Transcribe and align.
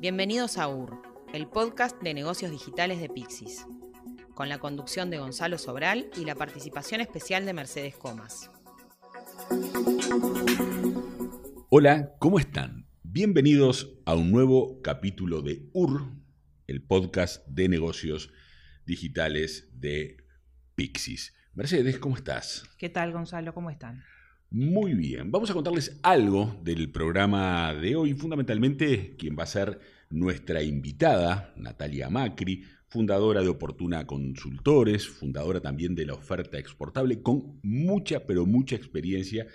Bienvenidos 0.00 0.56
a 0.56 0.66
UR, 0.66 1.02
el 1.34 1.46
podcast 1.46 2.00
de 2.00 2.14
negocios 2.14 2.50
digitales 2.50 3.02
de 3.02 3.10
Pixis, 3.10 3.66
con 4.32 4.48
la 4.48 4.58
conducción 4.58 5.10
de 5.10 5.18
Gonzalo 5.18 5.58
Sobral 5.58 6.08
y 6.16 6.24
la 6.24 6.34
participación 6.34 7.02
especial 7.02 7.44
de 7.44 7.52
Mercedes 7.52 7.98
Comas. 7.98 8.50
Hola, 11.68 12.14
¿cómo 12.18 12.38
están? 12.38 12.86
Bienvenidos 13.02 13.92
a 14.06 14.14
un 14.14 14.32
nuevo 14.32 14.80
capítulo 14.80 15.42
de 15.42 15.68
UR, 15.74 16.14
el 16.66 16.82
podcast 16.82 17.46
de 17.46 17.68
negocios 17.68 18.32
digitales 18.86 19.68
de 19.74 20.16
Pixis. 20.76 21.36
Mercedes, 21.52 21.98
¿cómo 21.98 22.16
estás? 22.16 22.64
¿Qué 22.78 22.88
tal, 22.88 23.12
Gonzalo? 23.12 23.52
¿Cómo 23.52 23.68
están? 23.68 24.02
Muy 24.52 24.94
bien, 24.94 25.30
vamos 25.30 25.48
a 25.48 25.54
contarles 25.54 26.00
algo 26.02 26.56
del 26.64 26.90
programa 26.90 27.72
de 27.72 27.94
hoy, 27.94 28.14
fundamentalmente 28.14 29.14
quien 29.16 29.36
va 29.38 29.44
a 29.44 29.46
ser 29.46 29.78
nuestra 30.10 30.60
invitada, 30.64 31.54
Natalia 31.56 32.10
Macri, 32.10 32.64
fundadora 32.88 33.42
de 33.42 33.48
Oportuna 33.48 34.08
Consultores, 34.08 35.06
fundadora 35.06 35.60
también 35.60 35.94
de 35.94 36.04
la 36.04 36.14
oferta 36.14 36.58
exportable, 36.58 37.22
con 37.22 37.60
mucha, 37.62 38.26
pero 38.26 38.44
mucha 38.44 38.74
experiencia 38.74 39.46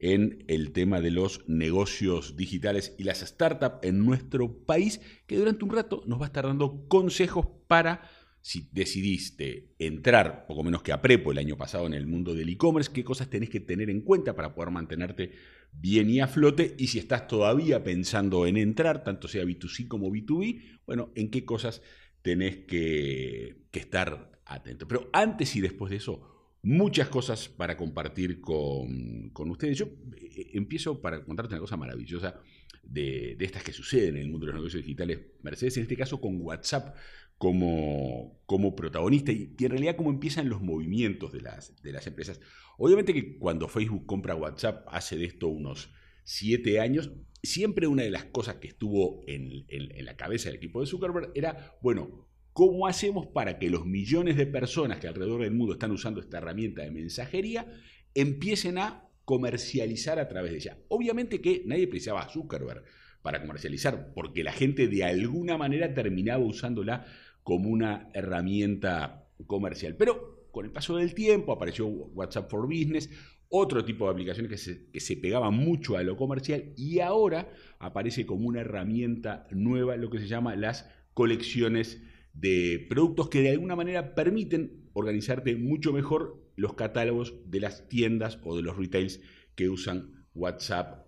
en 0.00 0.44
el 0.48 0.72
tema 0.72 1.00
de 1.00 1.12
los 1.12 1.48
negocios 1.48 2.34
digitales 2.34 2.96
y 2.98 3.04
las 3.04 3.20
startups 3.20 3.86
en 3.86 4.04
nuestro 4.04 4.64
país, 4.64 5.00
que 5.28 5.36
durante 5.36 5.64
un 5.64 5.70
rato 5.70 6.02
nos 6.06 6.18
va 6.18 6.24
a 6.24 6.26
estar 6.26 6.46
dando 6.46 6.88
consejos 6.88 7.46
para 7.68 8.02
si 8.42 8.68
decidiste 8.72 9.74
entrar, 9.78 10.46
poco 10.46 10.64
menos 10.64 10.82
que 10.82 10.92
a 10.92 11.02
Prepo 11.02 11.32
el 11.32 11.38
año 11.38 11.56
pasado 11.56 11.86
en 11.86 11.94
el 11.94 12.06
mundo 12.06 12.34
del 12.34 12.48
e-commerce, 12.48 12.90
qué 12.92 13.04
cosas 13.04 13.28
tenés 13.28 13.50
que 13.50 13.60
tener 13.60 13.90
en 13.90 14.00
cuenta 14.00 14.34
para 14.34 14.54
poder 14.54 14.70
mantenerte 14.70 15.32
bien 15.72 16.08
y 16.10 16.20
a 16.20 16.26
flote, 16.26 16.74
y 16.78 16.88
si 16.88 16.98
estás 16.98 17.26
todavía 17.26 17.84
pensando 17.84 18.46
en 18.46 18.56
entrar, 18.56 19.04
tanto 19.04 19.28
sea 19.28 19.44
B2C 19.44 19.88
como 19.88 20.10
B2B, 20.10 20.80
bueno, 20.86 21.12
en 21.14 21.30
qué 21.30 21.44
cosas 21.44 21.82
tenés 22.22 22.64
que, 22.66 23.66
estar 23.72 24.40
atento. 24.46 24.88
Pero 24.88 25.10
antes 25.12 25.54
y 25.56 25.60
después 25.60 25.90
de 25.90 25.96
eso, 25.96 26.56
muchas 26.62 27.08
cosas 27.08 27.48
para 27.48 27.76
compartir 27.76 28.40
con, 28.40 29.32
ustedes. 29.34 29.78
Yo 29.78 29.86
eh, 30.16 30.50
empiezo 30.54 31.00
para 31.00 31.24
contarte 31.24 31.54
una 31.54 31.60
cosa 31.60 31.76
maravillosa 31.76 32.40
de, 32.82 33.36
de, 33.38 33.44
estas 33.44 33.62
que 33.62 33.72
suceden 33.72 34.16
en 34.16 34.22
el 34.22 34.28
mundo 34.28 34.46
de 34.46 34.52
los 34.52 34.60
negocios 34.60 34.82
digitales, 34.82 35.20
Mercedes, 35.42 35.76
en 35.76 35.82
este 35.82 35.96
caso 35.96 36.20
con 36.20 36.40
WhatsApp 36.40 36.96
como, 37.40 38.38
como 38.44 38.76
protagonista 38.76 39.32
y, 39.32 39.56
en 39.58 39.70
realidad 39.70 39.96
cómo 39.96 40.10
empiezan 40.10 40.50
los 40.50 40.60
movimientos 40.60 41.32
de 41.32 41.40
las, 41.40 41.82
de 41.82 41.90
las 41.90 42.06
empresas. 42.06 42.38
Obviamente 42.76 43.14
que 43.14 43.38
cuando 43.38 43.66
Facebook 43.66 44.04
compra 44.04 44.34
WhatsApp 44.34 44.86
hace 44.90 45.16
de 45.16 45.24
esto 45.24 45.48
unos 45.48 45.90
siete 46.22 46.80
años, 46.80 47.12
siempre 47.42 47.86
una 47.86 48.02
de 48.02 48.10
las 48.10 48.26
cosas 48.26 48.56
que 48.56 48.68
estuvo 48.68 49.24
en, 49.26 49.64
en, 49.68 50.04
la 50.04 50.18
cabeza 50.18 50.50
del 50.50 50.58
equipo 50.58 50.82
de 50.82 50.86
Zuckerberg 50.86 51.32
era, 51.34 51.78
bueno, 51.80 52.28
¿cómo 52.52 52.86
hacemos 52.86 53.26
para 53.28 53.58
que 53.58 53.70
los 53.70 53.86
millones 53.86 54.36
de 54.36 54.44
personas 54.44 55.00
que 55.00 55.08
alrededor 55.08 55.40
del 55.40 55.54
mundo 55.54 55.72
están 55.72 55.92
usando 55.92 56.20
esta 56.20 56.36
herramienta 56.36 56.82
de 56.82 56.90
mensajería 56.90 57.72
empiecen 58.12 58.76
a 58.76 59.08
comercializar 59.24 60.18
a 60.18 60.28
través 60.28 60.50
de 60.50 60.58
ella? 60.58 60.78
Obviamente 60.88 61.40
que 61.40 61.62
nadie 61.64 61.88
precisaba 61.88 62.20
a 62.20 62.28
Zuckerberg 62.28 62.84
para 63.22 63.40
comercializar, 63.40 64.12
porque 64.14 64.44
la 64.44 64.52
gente 64.52 64.88
de 64.88 65.04
alguna 65.04 65.58
manera 65.58 65.94
terminaba 65.94 66.44
usándola 66.44 67.06
como 67.42 67.68
una 67.68 68.08
herramienta 68.14 69.28
comercial. 69.46 69.96
Pero 69.96 70.48
con 70.50 70.64
el 70.64 70.72
paso 70.72 70.96
del 70.96 71.14
tiempo 71.14 71.52
apareció 71.52 71.86
WhatsApp 71.86 72.50
for 72.50 72.66
Business, 72.66 73.10
otro 73.48 73.84
tipo 73.84 74.06
de 74.06 74.12
aplicaciones 74.12 74.50
que 74.50 74.58
se, 74.58 74.90
que 74.90 75.00
se 75.00 75.16
pegaban 75.16 75.54
mucho 75.54 75.96
a 75.96 76.02
lo 76.02 76.16
comercial 76.16 76.72
y 76.76 77.00
ahora 77.00 77.52
aparece 77.78 78.24
como 78.24 78.46
una 78.46 78.60
herramienta 78.60 79.46
nueva 79.50 79.96
lo 79.96 80.08
que 80.10 80.20
se 80.20 80.28
llama 80.28 80.54
las 80.54 80.88
colecciones 81.14 82.00
de 82.32 82.86
productos 82.88 83.28
que 83.28 83.42
de 83.42 83.50
alguna 83.50 83.74
manera 83.74 84.14
permiten 84.14 84.88
organizarte 84.92 85.56
mucho 85.56 85.92
mejor 85.92 86.40
los 86.56 86.74
catálogos 86.74 87.34
de 87.46 87.60
las 87.60 87.88
tiendas 87.88 88.38
o 88.44 88.56
de 88.56 88.62
los 88.62 88.76
retails 88.76 89.20
que 89.56 89.68
usan 89.68 90.26
WhatsApp 90.34 91.06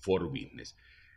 for 0.00 0.28
Business. 0.28 0.76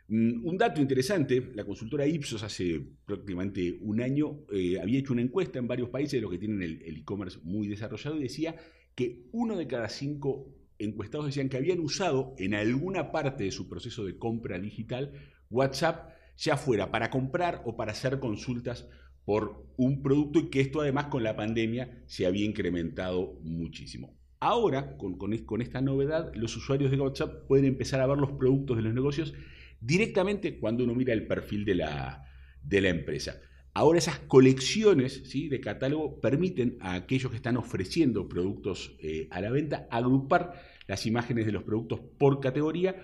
Mm, 0.09 0.45
un 0.45 0.57
dato 0.57 0.81
interesante, 0.81 1.51
la 1.53 1.65
consultora 1.65 2.07
Ipsos 2.07 2.41
hace 2.41 2.81
prácticamente 3.05 3.77
un 3.81 4.01
año 4.01 4.45
eh, 4.51 4.79
había 4.79 4.99
hecho 4.99 5.13
una 5.13 5.21
encuesta 5.21 5.59
en 5.59 5.67
varios 5.67 5.89
países 5.89 6.13
de 6.13 6.21
los 6.21 6.31
que 6.31 6.37
tienen 6.37 6.61
el 6.61 6.97
e-commerce 6.97 7.39
muy 7.43 7.67
desarrollado 7.67 8.17
y 8.17 8.23
decía 8.23 8.55
que 8.95 9.27
uno 9.31 9.57
de 9.57 9.67
cada 9.67 9.89
cinco 9.89 10.53
encuestados 10.79 11.27
decían 11.27 11.49
que 11.49 11.57
habían 11.57 11.79
usado 11.79 12.35
en 12.37 12.53
alguna 12.53 13.11
parte 13.11 13.43
de 13.43 13.51
su 13.51 13.67
proceso 13.67 14.05
de 14.05 14.17
compra 14.17 14.59
digital 14.59 15.11
WhatsApp, 15.49 16.09
ya 16.37 16.57
fuera 16.57 16.91
para 16.91 17.09
comprar 17.09 17.61
o 17.65 17.75
para 17.75 17.91
hacer 17.91 18.19
consultas 18.19 18.87
por 19.25 19.65
un 19.75 20.01
producto 20.01 20.39
y 20.39 20.49
que 20.49 20.61
esto 20.61 20.81
además 20.81 21.07
con 21.07 21.23
la 21.23 21.35
pandemia 21.35 22.03
se 22.05 22.25
había 22.25 22.45
incrementado 22.45 23.39
muchísimo. 23.43 24.15
Ahora, 24.39 24.97
con, 24.97 25.17
con 25.17 25.61
esta 25.61 25.81
novedad, 25.81 26.31
los 26.35 26.55
usuarios 26.55 26.91
de 26.91 26.99
WhatsApp 26.99 27.47
pueden 27.47 27.65
empezar 27.65 27.99
a 28.01 28.07
ver 28.07 28.19
los 28.19 28.31
productos 28.33 28.77
de 28.77 28.83
los 28.83 28.93
negocios 28.93 29.33
directamente 29.79 30.57
cuando 30.57 30.83
uno 30.83 30.95
mira 30.95 31.13
el 31.13 31.27
perfil 31.27 31.65
de 31.65 31.75
la, 31.75 32.25
de 32.63 32.81
la 32.81 32.89
empresa. 32.89 33.39
Ahora 33.73 33.99
esas 33.99 34.17
colecciones 34.19 35.21
¿sí? 35.25 35.49
de 35.49 35.59
catálogo 35.59 36.19
permiten 36.19 36.77
a 36.79 36.95
aquellos 36.95 37.29
que 37.29 37.37
están 37.37 37.57
ofreciendo 37.57 38.27
productos 38.27 38.95
eh, 38.99 39.27
a 39.29 39.39
la 39.39 39.51
venta 39.51 39.87
agrupar 39.91 40.53
las 40.87 41.05
imágenes 41.05 41.45
de 41.45 41.51
los 41.51 41.63
productos 41.63 41.99
por 42.17 42.39
categoría, 42.39 42.95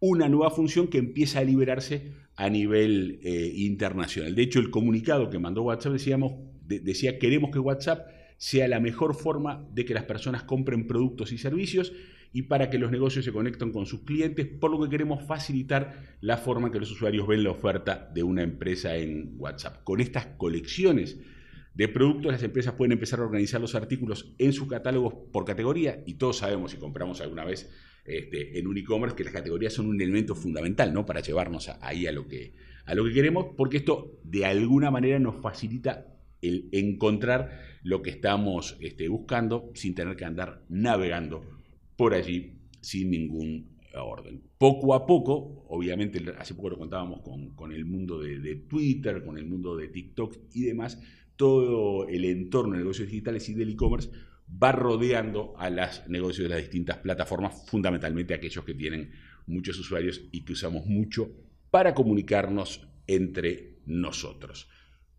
una 0.00 0.28
nueva 0.28 0.50
función 0.50 0.88
que 0.88 0.98
empieza 0.98 1.40
a 1.40 1.44
liberarse 1.44 2.12
a 2.36 2.48
nivel 2.48 3.20
eh, 3.22 3.52
internacional. 3.54 4.34
De 4.34 4.42
hecho, 4.42 4.60
el 4.60 4.70
comunicado 4.70 5.28
que 5.28 5.38
mandó 5.38 5.62
WhatsApp 5.62 5.92
decíamos, 5.92 6.32
decía 6.62 7.18
queremos 7.18 7.50
que 7.50 7.58
WhatsApp 7.58 8.08
sea 8.38 8.66
la 8.66 8.80
mejor 8.80 9.14
forma 9.14 9.68
de 9.72 9.84
que 9.84 9.94
las 9.94 10.04
personas 10.04 10.42
compren 10.44 10.86
productos 10.86 11.32
y 11.32 11.38
servicios 11.38 11.92
y 12.34 12.42
para 12.42 12.68
que 12.68 12.78
los 12.78 12.90
negocios 12.90 13.24
se 13.24 13.32
conecten 13.32 13.70
con 13.70 13.86
sus 13.86 14.00
clientes, 14.00 14.44
por 14.44 14.72
lo 14.72 14.82
que 14.82 14.90
queremos 14.90 15.24
facilitar 15.24 16.16
la 16.20 16.36
forma 16.36 16.72
que 16.72 16.80
los 16.80 16.90
usuarios 16.90 17.28
ven 17.28 17.44
la 17.44 17.52
oferta 17.52 18.10
de 18.12 18.24
una 18.24 18.42
empresa 18.42 18.96
en 18.96 19.34
WhatsApp. 19.38 19.84
Con 19.84 20.00
estas 20.00 20.26
colecciones 20.36 21.16
de 21.74 21.86
productos, 21.86 22.32
las 22.32 22.42
empresas 22.42 22.74
pueden 22.74 22.90
empezar 22.90 23.20
a 23.20 23.22
organizar 23.22 23.60
los 23.60 23.76
artículos 23.76 24.34
en 24.38 24.52
sus 24.52 24.66
catálogos 24.66 25.14
por 25.32 25.44
categoría 25.44 26.02
y 26.06 26.14
todos 26.14 26.38
sabemos 26.38 26.72
si 26.72 26.76
compramos 26.76 27.20
alguna 27.20 27.44
vez 27.44 27.70
este, 28.04 28.58
en 28.58 28.66
un 28.66 28.78
e-commerce 28.78 29.14
que 29.14 29.22
las 29.22 29.32
categorías 29.32 29.72
son 29.72 29.86
un 29.86 30.00
elemento 30.00 30.34
fundamental 30.34 30.92
¿no? 30.92 31.06
para 31.06 31.20
llevarnos 31.20 31.68
ahí 31.82 32.08
a 32.08 32.12
lo, 32.12 32.26
que, 32.26 32.54
a 32.84 32.96
lo 32.96 33.04
que 33.04 33.12
queremos, 33.12 33.54
porque 33.56 33.76
esto 33.76 34.18
de 34.24 34.44
alguna 34.44 34.90
manera 34.90 35.20
nos 35.20 35.40
facilita 35.40 36.08
el 36.42 36.68
encontrar 36.72 37.78
lo 37.84 38.02
que 38.02 38.10
estamos 38.10 38.76
este, 38.80 39.08
buscando 39.08 39.70
sin 39.74 39.94
tener 39.94 40.16
que 40.16 40.24
andar 40.24 40.64
navegando 40.68 41.53
por 41.96 42.14
allí 42.14 42.60
sin 42.80 43.10
ningún 43.10 43.74
orden. 44.02 44.42
Poco 44.58 44.94
a 44.94 45.06
poco, 45.06 45.64
obviamente, 45.68 46.22
hace 46.38 46.54
poco 46.54 46.70
lo 46.70 46.78
contábamos 46.78 47.20
con, 47.22 47.72
el 47.72 47.84
mundo 47.84 48.18
de, 48.18 48.56
Twitter, 48.68 49.24
con 49.24 49.38
el 49.38 49.46
mundo 49.46 49.76
de 49.76 49.88
TikTok 49.88 50.36
y 50.52 50.62
demás, 50.62 51.00
todo 51.36 52.08
el 52.08 52.24
entorno 52.24 52.72
de 52.72 52.78
negocios 52.78 53.08
digitales 53.08 53.48
y 53.48 53.54
del 53.54 53.70
e-commerce 53.70 54.10
va 54.62 54.72
rodeando 54.72 55.54
a 55.56 55.70
los 55.70 56.08
negocios 56.08 56.44
de 56.44 56.54
las 56.54 56.62
distintas 56.62 56.98
plataformas, 56.98 57.66
fundamentalmente 57.66 58.34
aquellos 58.34 58.64
que 58.64 58.74
tienen 58.74 59.10
muchos 59.46 59.78
usuarios 59.78 60.22
y 60.32 60.44
que 60.44 60.52
usamos 60.52 60.86
mucho 60.86 61.30
para 61.70 61.94
comunicarnos 61.94 62.86
entre 63.06 63.78
nosotros. 63.86 64.68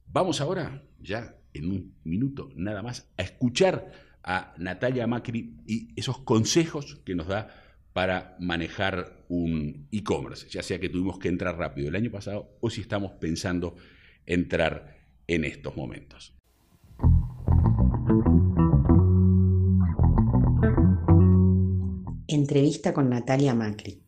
Vamos 0.05 0.41
ahora, 0.41 0.87
ya 0.99 1.37
en 1.53 1.71
un 1.71 1.95
minuto 2.03 2.49
nada 2.55 2.81
más, 2.81 3.11
a 3.17 3.23
escuchar 3.23 3.91
a 4.25 4.53
Natalia 4.57 5.05
Macri 5.05 5.55
y 5.67 5.87
esos 5.95 6.17
consejos 6.19 7.01
que 7.05 7.15
nos 7.15 7.27
da 7.27 7.47
para 7.93 8.35
manejar 8.39 9.23
un 9.29 9.87
e-commerce, 9.91 10.49
ya 10.49 10.63
sea 10.63 10.79
que 10.79 10.89
tuvimos 10.89 11.19
que 11.19 11.29
entrar 11.29 11.57
rápido 11.57 11.87
el 11.87 11.95
año 11.95 12.11
pasado 12.11 12.57
o 12.59 12.69
si 12.69 12.81
estamos 12.81 13.13
pensando 13.13 13.75
entrar 14.25 14.97
en 15.27 15.45
estos 15.45 15.77
momentos. 15.77 16.33
Entrevista 22.27 22.93
con 22.93 23.09
Natalia 23.09 23.53
Macri. 23.53 24.04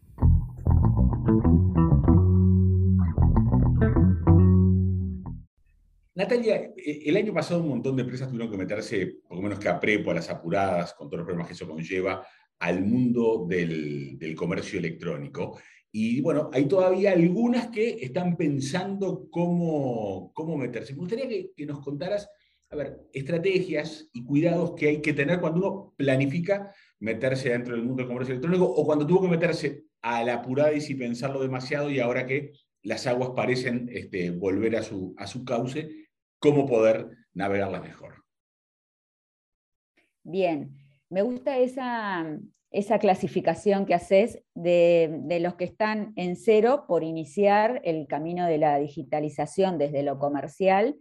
Natalia, 6.18 6.74
eh, 6.76 7.04
el 7.06 7.16
año 7.16 7.32
pasado 7.32 7.62
un 7.62 7.70
montón 7.70 7.96
de 7.96 8.02
empresas 8.02 8.28
tuvieron 8.28 8.50
que 8.50 8.58
meterse, 8.58 9.20
por 9.28 9.38
lo 9.38 9.44
menos 9.44 9.60
que 9.60 9.70
a 9.70 9.80
prepo, 9.80 10.10
a 10.10 10.16
las 10.16 10.32
apuradas, 10.32 10.96
con 10.96 11.08
todos 11.08 11.20
los 11.20 11.26
problemas 11.28 11.48
que 11.48 11.54
eso 11.54 11.68
conlleva, 11.68 12.26
al 12.58 12.84
mundo 12.84 13.46
del, 13.48 14.34
comercio 14.36 14.80
electrónico. 14.80 15.60
Y 15.92 16.20
bueno, 16.22 16.50
hay 16.52 16.66
todavía 16.66 17.12
algunas 17.12 17.68
que 17.68 18.00
están 18.02 18.36
pensando 18.36 19.28
cómo, 19.30 20.32
cómo 20.34 20.58
meterse. 20.58 20.94
Me 20.94 21.02
gustaría 21.02 21.28
que, 21.28 21.66
nos 21.68 21.82
contaras, 21.82 22.28
a 22.72 22.76
ver, 22.76 22.98
estrategias 23.14 24.10
y 24.12 24.26
cuidados 24.26 24.74
que 24.74 24.88
hay 24.88 25.02
que 25.02 25.14
tener 25.14 25.40
cuando 25.40 25.60
uno 25.60 25.94
planifica 25.96 26.74
meterse 27.00 27.50
dentro 27.50 27.76
del 27.76 27.84
mundo 27.84 28.02
del 28.02 28.08
comercio 28.08 28.34
electrónico 28.34 28.66
o 28.66 28.86
cuando 28.88 29.06
tuvo 29.06 29.22
que 29.22 29.28
meterse 29.28 29.84
a 30.02 30.24
la 30.24 30.34
apurada 30.34 30.74
y 30.74 30.82
sin 30.82 30.98
pensarlo 30.98 31.40
demasiado 31.40 31.92
y 31.92 32.00
ahora 32.00 32.26
que 32.26 32.54
las 32.82 33.06
aguas 33.06 33.32
parecen 33.36 33.88
este, 33.92 34.32
volver 34.32 34.78
a 34.78 34.82
su, 34.82 35.14
a 35.18 35.28
su 35.28 35.44
cauce, 35.46 36.07
cómo 36.48 36.66
poder 36.66 37.10
navegarlas 37.34 37.84
mejor. 37.84 38.24
Bien, 40.24 40.76
me 41.10 41.22
gusta 41.22 41.58
esa, 41.58 42.26
esa 42.72 43.00
clasificación 43.00 43.86
que 43.86 43.94
haces 43.94 44.44
de, 44.54 45.20
de, 45.24 45.40
los 45.40 45.56
que 45.56 45.66
están 45.66 46.14
en 46.16 46.36
cero 46.36 46.86
por 46.88 47.04
iniciar 47.04 47.82
el 47.84 48.08
camino 48.08 48.46
de 48.46 48.58
la 48.58 48.78
digitalización 48.78 49.78
desde 49.78 50.04
lo 50.04 50.20
comercial, 50.20 50.96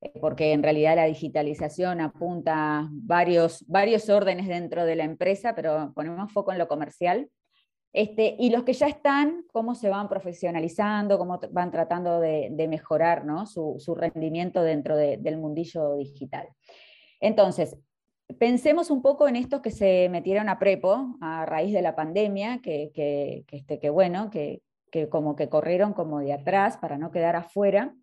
eh, 0.00 0.12
porque 0.20 0.52
en 0.52 0.62
realidad 0.62 0.96
la 0.96 1.06
digitalización 1.06 2.00
apunta 2.00 2.88
varios, 2.92 3.64
varios 3.66 4.08
órdenes 4.08 4.46
dentro 4.46 4.84
de 4.84 4.96
la 4.96 5.04
empresa, 5.04 5.54
pero 5.54 5.92
ponemos 5.94 6.32
foco 6.32 6.52
en 6.52 6.58
lo 6.58 6.68
comercial. 6.68 7.28
Este, 7.94 8.34
y 8.40 8.50
los 8.50 8.64
que 8.64 8.72
ya 8.72 8.88
están, 8.88 9.44
cómo 9.52 9.76
se 9.76 9.88
van 9.88 10.08
profesionalizando, 10.08 11.16
cómo 11.16 11.38
van 11.52 11.70
tratando 11.70 12.18
de, 12.18 12.66
mejorar 12.68 13.24
¿no? 13.24 13.46
su, 13.46 13.94
rendimiento 13.96 14.62
dentro 14.62 14.96
de, 14.96 15.16
del 15.16 15.38
mundillo 15.38 15.94
digital. 15.94 16.48
Entonces, 17.20 17.78
pensemos 18.36 18.90
un 18.90 19.00
poco 19.00 19.28
en 19.28 19.36
estos 19.36 19.60
que 19.60 19.70
se 19.70 20.08
metieron 20.08 20.48
a 20.48 20.58
prepo 20.58 21.16
a 21.20 21.46
raíz 21.46 21.72
de 21.72 21.82
la 21.82 21.94
pandemia, 21.94 22.60
que, 22.60 22.90
que, 22.92 23.44
este, 23.48 23.90
bueno, 23.90 24.28
que, 24.28 24.60
como 25.08 25.36
que 25.36 25.48
corrieron 25.48 25.92
como 25.92 26.18
de 26.18 26.32
atrás 26.32 26.76
para 26.78 26.98
no 26.98 27.12
quedar 27.12 27.36
afuera. 27.36 27.94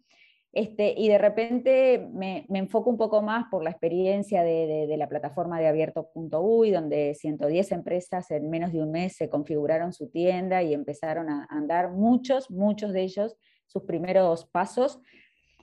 Este, 0.53 0.94
y 0.98 1.07
de 1.07 1.18
repente 1.18 2.09
me, 2.13 2.45
me, 2.50 2.59
enfoco 2.59 2.89
un 2.89 2.98
poco 2.98 3.21
más 3.21 3.45
por 3.50 3.63
la 3.63 3.69
experiencia 3.69 4.44
de, 4.44 4.86
de, 4.86 4.98
la 4.98 5.07
plataforma 5.07 5.59
de 5.59 5.68
abierto.uy, 5.68 6.71
donde 6.71 7.15
110 7.15 7.71
empresas 7.71 8.30
en 8.31 8.50
menos 8.50 8.74
de 8.74 8.81
un 8.81 8.92
mes 8.92 9.15
se 9.15 9.30
configuraron 9.30 9.94
su 9.94 10.09
tienda 10.09 10.62
y 10.62 10.74
empezaron 10.74 11.30
a 11.30 11.48
andar 11.50 11.92
muchos, 11.92 12.51
muchos 12.51 12.92
de 12.92 13.03
ellos 13.03 13.38
sus 13.65 13.83
primeros 13.83 14.45
pasos. 14.45 15.00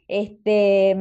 Este, 0.07 0.97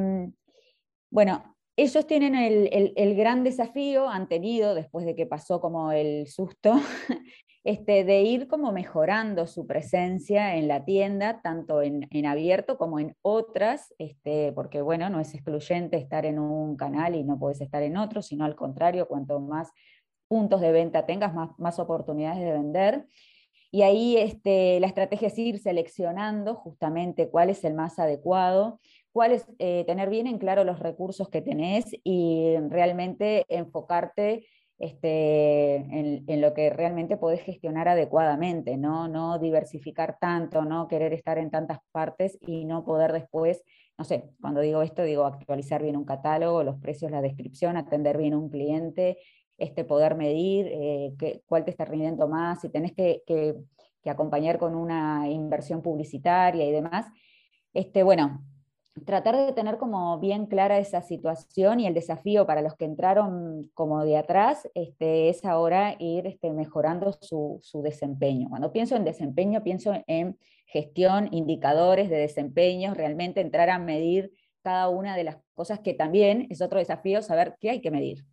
bueno, 1.09 1.55
ellos 1.77 2.07
tienen 2.07 2.35
el, 2.35 2.93
el, 2.95 3.15
gran 3.15 3.43
desafío, 3.43 4.09
han 4.09 4.27
tenido, 4.27 4.75
después 4.75 5.05
de 5.05 5.15
que 5.15 5.25
pasó 5.25 5.61
como 5.61 5.91
el 5.91 6.27
susto, 6.27 6.73
este, 7.67 8.05
de 8.05 8.21
ir 8.21 8.47
como 8.47 8.71
mejorando 8.71 9.45
su 9.45 9.67
presencia 9.67 10.55
en 10.55 10.69
la 10.69 10.85
tienda, 10.85 11.41
tanto 11.41 11.81
en, 11.81 12.07
en 12.11 12.25
abierto 12.25 12.77
como 12.77 12.97
en 12.97 13.17
otras, 13.21 13.93
este, 13.97 14.53
porque 14.53 14.81
bueno, 14.81 15.09
no 15.09 15.19
es 15.19 15.33
excluyente 15.33 15.97
estar 15.97 16.25
en 16.25 16.39
un 16.39 16.77
canal 16.77 17.13
y 17.13 17.25
no 17.25 17.37
puedes 17.37 17.59
estar 17.59 17.83
en 17.83 17.97
otro, 17.97 18.21
sino 18.21 18.45
al 18.45 18.55
contrario, 18.55 19.09
cuanto 19.09 19.41
más 19.41 19.69
puntos 20.29 20.61
de 20.61 20.71
venta 20.71 21.05
tengas, 21.05 21.33
más, 21.33 21.49
más 21.59 21.77
oportunidades 21.77 22.39
de 22.39 22.53
vender. 22.53 23.05
Y 23.69 23.81
ahí 23.81 24.15
este, 24.15 24.79
la 24.79 24.87
estrategia 24.87 25.27
es 25.27 25.37
ir 25.37 25.59
seleccionando 25.59 26.55
justamente 26.55 27.29
cuál 27.29 27.49
es 27.49 27.65
el 27.65 27.73
más 27.73 27.99
adecuado 27.99 28.79
cuál 29.17 29.31
es 29.31 29.47
eh, 29.57 29.83
tener 29.87 30.11
bien 30.11 30.27
en 30.27 30.37
claro 30.37 30.63
los 30.63 30.77
recursos 30.77 31.27
que 31.27 31.41
tenés 31.41 31.85
y 32.03 32.55
realmente 32.69 33.45
enfocarte 33.49 34.45
este, 34.79 35.75
en, 35.75 36.41
lo 36.41 36.53
que 36.53 36.69
realmente 36.69 37.17
podés 37.17 37.41
gestionar 37.41 37.87
adecuadamente, 37.87 38.77
¿no? 38.77 39.07
no 39.07 39.39
diversificar 39.39 40.17
tanto, 40.19 40.65
no 40.65 40.87
querer 40.87 41.13
estar 41.13 41.37
en 41.39 41.49
tantas 41.49 41.79
partes 41.91 42.37
y 42.41 42.65
no 42.65 42.85
poder 42.85 43.11
después, 43.11 43.63
no 43.97 44.05
sé, 44.05 44.29
cuando 44.39 44.61
digo 44.61 44.83
esto, 44.83 45.03
digo 45.03 45.25
actualizar 45.25 45.81
bien 45.81 45.97
un 45.97 46.05
catálogo, 46.05 46.63
los 46.63 46.79
precios, 46.79 47.11
la 47.11 47.21
descripción, 47.21 47.75
atender 47.75 48.17
bien 48.17 48.35
un 48.35 48.49
cliente, 48.49 49.17
este, 49.57 49.83
poder 49.83 50.15
medir 50.15 50.67
eh, 50.69 51.15
qué, 51.17 51.41
cuál 51.47 51.65
te 51.65 51.71
está 51.71 51.85
rindiendo 51.85 52.27
más, 52.27 52.61
si 52.61 52.69
tenés 52.69 52.93
que, 52.93 53.23
que, 53.25 53.55
que 54.03 54.09
acompañar 54.11 54.59
con 54.59 54.75
una 54.75 55.27
inversión 55.27 55.81
publicitaria 55.81 56.65
y 56.65 56.71
demás. 56.71 57.07
Este, 57.73 58.03
bueno, 58.03 58.43
tratar 59.05 59.35
de 59.35 59.53
tener 59.53 59.77
como 59.77 60.19
bien 60.19 60.45
clara 60.45 60.77
esa 60.77 61.01
situación 61.01 61.79
y 61.79 61.87
el 61.87 61.93
desafío 61.93 62.45
para 62.45 62.61
los 62.61 62.75
que 62.75 62.85
entraron 62.85 63.69
como 63.73 64.03
de 64.03 64.17
atrás 64.17 64.69
este, 64.73 65.29
es 65.29 65.45
ahora 65.45 65.95
ir 65.99 66.27
este, 66.27 66.51
mejorando 66.51 67.13
su, 67.21 67.61
desempeño. 67.83 68.49
Cuando 68.49 68.71
pienso 68.71 68.95
en 68.95 69.03
desempeño, 69.03 69.63
pienso 69.63 69.93
en 70.07 70.37
gestión, 70.65 71.29
indicadores 71.31 72.09
de 72.09 72.17
desempeño, 72.17 72.93
realmente 72.93 73.41
entrar 73.41 73.69
a 73.69 73.79
medir 73.79 74.31
cada 74.61 74.89
una 74.89 75.15
de 75.15 75.23
las 75.23 75.37
cosas 75.53 75.79
que 75.79 75.93
también 75.93 76.47
es 76.49 76.61
otro 76.61 76.79
desafío, 76.79 77.21
saber 77.21 77.55
qué 77.59 77.69
hay 77.69 77.81
que 77.81 77.91
medir. 77.91 78.25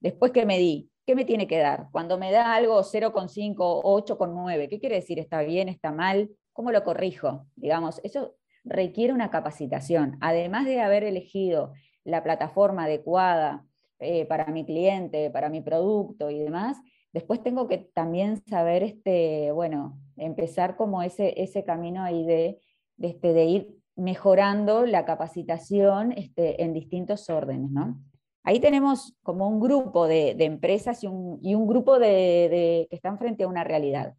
Después 0.00 0.32
que 0.32 0.46
medí, 0.46 0.90
¿qué 1.06 1.14
me 1.14 1.24
tiene 1.24 1.46
que 1.46 1.58
dar? 1.58 1.88
Cuando 1.90 2.18
me 2.18 2.30
da 2.30 2.54
algo 2.54 2.82
0,5 2.82 3.56
o 3.58 4.02
8,9, 4.02 4.68
¿qué 4.68 4.78
quiere 4.78 4.96
decir? 4.96 5.18
¿Está 5.18 5.42
bien? 5.42 5.68
¿Está 5.68 5.90
mal? 5.90 6.30
¿Cómo 6.52 6.70
lo 6.70 6.84
corrijo? 6.84 7.46
Digamos, 7.56 8.00
eso 8.04 8.36
requiere 8.66 9.12
una 9.12 9.30
capacitación. 9.30 10.18
Además 10.20 10.66
de 10.66 10.80
haber 10.80 11.04
elegido 11.04 11.72
la 12.04 12.22
plataforma 12.22 12.84
adecuada 12.84 13.64
eh, 13.98 14.26
para 14.26 14.46
mi 14.46 14.66
cliente, 14.66 15.30
para 15.30 15.48
mi 15.48 15.62
producto 15.62 16.30
y 16.30 16.38
demás, 16.40 16.76
después 17.12 17.42
tengo 17.42 17.66
que 17.66 17.78
también 17.78 18.42
saber, 18.46 18.82
este, 18.82 19.50
bueno, 19.52 19.98
empezar 20.16 20.76
como 20.76 21.02
ese, 21.02 21.40
ese 21.42 21.64
camino 21.64 22.02
ahí 22.02 22.26
de, 22.26 22.60
de, 22.96 23.08
este, 23.08 23.32
de 23.32 23.44
ir 23.44 23.76
mejorando 23.94 24.84
la 24.84 25.06
capacitación 25.06 26.12
este, 26.12 26.62
en 26.62 26.74
distintos 26.74 27.30
órdenes, 27.30 27.70
¿no? 27.70 27.98
Ahí 28.42 28.60
tenemos 28.60 29.16
como 29.22 29.48
un 29.48 29.58
grupo 29.58 30.06
de, 30.06 30.34
de 30.36 30.44
empresas 30.44 31.02
y 31.02 31.08
un, 31.08 31.40
y 31.42 31.54
un 31.54 31.66
grupo 31.66 31.98
de, 31.98 32.86
que 32.88 32.94
están 32.94 33.18
frente 33.18 33.42
a 33.42 33.48
una 33.48 33.64
realidad. 33.64 34.14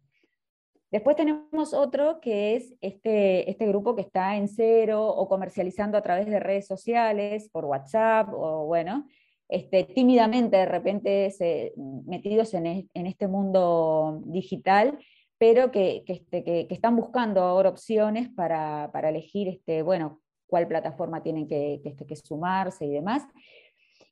Después 0.90 1.16
tenemos 1.16 1.74
otro 1.74 2.18
que 2.20 2.56
es 2.56 2.74
este, 2.80 3.50
este 3.50 3.66
grupo 3.66 3.94
que 3.94 4.00
está 4.02 4.36
en 4.36 4.48
cero 4.48 5.06
o 5.06 5.28
comercializando 5.28 5.98
a 5.98 6.02
través 6.02 6.26
de 6.26 6.40
redes 6.40 6.66
sociales, 6.66 7.50
por 7.50 7.66
WhatsApp 7.66 8.30
o 8.32 8.64
bueno, 8.64 9.06
este, 9.48 9.84
tímidamente 9.84 10.56
de 10.56 10.66
repente 10.66 11.30
se, 11.30 11.74
metidos 11.76 12.54
en, 12.54 12.66
en, 12.66 13.06
este 13.06 13.28
mundo 13.28 14.22
digital, 14.24 14.98
pero 15.36 15.70
que, 15.70 16.04
que, 16.06 16.14
este, 16.14 16.42
que, 16.42 16.66
están 16.70 16.96
buscando 16.96 17.42
ahora 17.42 17.68
opciones 17.68 18.30
para, 18.30 18.90
para 18.90 19.10
elegir 19.10 19.48
este, 19.48 19.82
bueno, 19.82 20.22
cuál 20.46 20.68
plataforma 20.68 21.22
tienen 21.22 21.46
que, 21.46 21.82
este, 21.84 22.06
que, 22.06 22.16
sumarse 22.16 22.86
y 22.86 22.90
demás. 22.90 23.26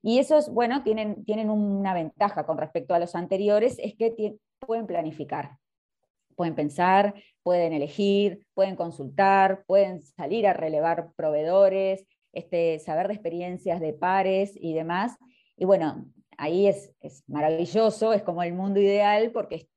Y 0.02 0.18
esos, 0.18 0.52
bueno, 0.52 0.82
tienen, 0.82 1.24
tienen 1.24 1.48
una 1.48 1.94
ventaja 1.94 2.44
con 2.44 2.58
respecto 2.58 2.94
a 2.94 2.98
los 2.98 3.14
anteriores, 3.14 3.78
es 3.78 3.94
que 3.94 4.36
pueden 4.60 4.86
planificar 4.86 5.58
pueden 6.36 6.54
pensar, 6.54 7.14
pueden 7.42 7.72
elegir, 7.72 8.46
pueden 8.54 8.76
consultar, 8.76 9.64
pueden 9.66 10.02
salir 10.02 10.46
a 10.46 10.52
relevar 10.52 11.12
proveedores, 11.16 12.06
este, 12.32 12.78
saber 12.78 13.08
de 13.08 13.14
experiencias 13.14 13.80
de 13.80 13.92
pares 13.92 14.52
y 14.54 14.74
demás. 14.74 15.16
Y 15.56 15.64
bueno, 15.64 16.06
ahí 16.38 16.66
es, 16.66 16.94
es 17.00 17.24
maravilloso, 17.28 18.12
es 18.12 18.22
como 18.22 18.42
el 18.42 18.52
mundo 18.52 18.78
ideal 18.80 19.30
porque 19.32 19.68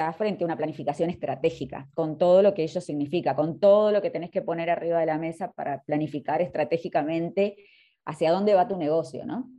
está 0.00 0.12
frente 0.12 0.44
a 0.44 0.46
una 0.46 0.56
planificación 0.56 1.10
estratégica, 1.10 1.88
con 1.94 2.18
todo 2.18 2.42
lo 2.42 2.54
que 2.54 2.62
ello 2.62 2.80
significa, 2.80 3.34
con 3.34 3.60
todo 3.60 3.92
lo 3.92 4.02
que 4.02 4.10
tenés 4.10 4.30
que 4.30 4.42
poner 4.42 4.70
arriba 4.70 5.00
de 5.00 5.06
la 5.06 5.18
mesa 5.18 5.52
para 5.52 5.82
planificar 5.82 6.40
estratégicamente 6.42 7.56
hacia 8.04 8.32
dónde 8.32 8.54
va 8.54 8.68
tu 8.68 8.76
negocio, 8.76 9.24
¿no? 9.24 9.50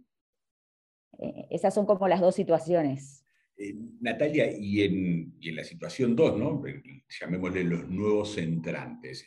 Eh, 1.20 1.48
esas 1.50 1.74
son 1.74 1.86
como 1.86 2.08
las 2.08 2.22
dos 2.22 2.36
situaciones. 2.36 3.21
Natalia, 4.00 4.52
y 4.52 4.82
en, 4.84 5.34
la 5.56 5.64
situación 5.64 6.16
2, 6.16 6.38
¿no? 6.38 6.64
llamémosle 7.20 7.64
los 7.64 7.88
nuevos 7.88 8.38
entrantes, 8.38 9.26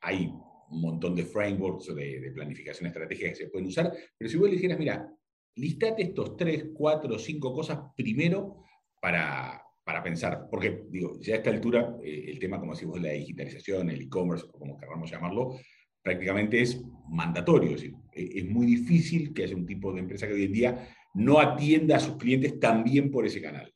hay 0.00 0.26
un 0.70 0.80
montón 0.80 1.14
de 1.14 1.24
frameworks 1.24 1.94
de, 1.94 2.20
de, 2.20 2.30
planificación 2.32 2.88
estratégica 2.88 3.30
que 3.30 3.36
se 3.36 3.48
pueden 3.48 3.68
usar, 3.68 3.92
pero 4.16 4.30
si 4.30 4.36
vos 4.36 4.48
le 4.48 4.56
dijeras, 4.56 4.78
mira, 4.78 5.16
listate 5.56 6.02
estos 6.02 6.36
3, 6.36 6.66
4, 6.74 7.18
5 7.18 7.52
cosas 7.52 7.78
primero 7.96 8.64
para, 9.00 9.62
pensar, 10.02 10.48
porque 10.50 10.84
digo, 10.90 11.18
ya 11.20 11.34
a 11.34 11.36
esta 11.38 11.50
altura 11.50 11.96
eh, 12.02 12.26
el 12.28 12.38
tema, 12.38 12.58
como 12.58 12.72
decimos, 12.72 13.00
de 13.00 13.08
la 13.08 13.14
digitalización, 13.14 13.90
el 13.90 14.02
e-commerce, 14.02 14.44
o 14.52 14.58
como 14.58 14.76
queramos 14.76 15.10
llamarlo, 15.10 15.56
prácticamente 16.02 16.60
es 16.60 16.82
mandatorio, 17.08 17.70
es, 17.70 17.82
decir, 17.82 17.94
es 18.12 18.44
muy 18.46 18.66
difícil 18.66 19.32
que 19.32 19.44
haya 19.44 19.56
un 19.56 19.66
tipo 19.66 19.92
de 19.92 20.00
empresa 20.00 20.26
que 20.26 20.34
hoy 20.34 20.44
en 20.44 20.52
día 20.52 20.88
no 21.14 21.40
atienda 21.40 21.96
a 21.96 22.00
sus 22.00 22.16
clientes 22.16 22.60
también 22.60 23.10
por 23.10 23.26
ese 23.26 23.40
canal. 23.40 23.72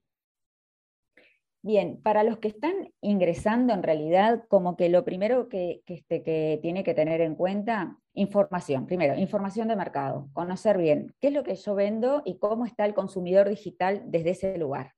Bien, 1.62 2.00
para 2.02 2.22
los 2.22 2.38
que 2.38 2.48
están 2.48 2.90
ingresando 3.02 3.74
en 3.74 3.82
realidad, 3.82 4.44
como 4.48 4.76
que 4.76 4.88
lo 4.88 5.04
primero 5.04 5.46
este, 5.50 6.22
que, 6.22 6.58
tiene 6.62 6.82
que 6.84 6.94
tener 6.94 7.20
en 7.20 7.34
cuenta, 7.34 7.98
información. 8.14 8.86
Primero, 8.86 9.14
información 9.18 9.68
de 9.68 9.76
mercado, 9.76 10.30
conocer 10.32 10.78
bien 10.78 11.14
qué 11.20 11.28
es 11.28 11.34
lo 11.34 11.44
que 11.44 11.56
yo 11.56 11.74
vendo 11.74 12.22
y 12.24 12.38
cómo 12.38 12.64
está 12.64 12.86
el 12.86 12.94
consumidor 12.94 13.48
digital 13.48 14.02
desde 14.06 14.30
ese 14.30 14.56
lugar. 14.56 14.94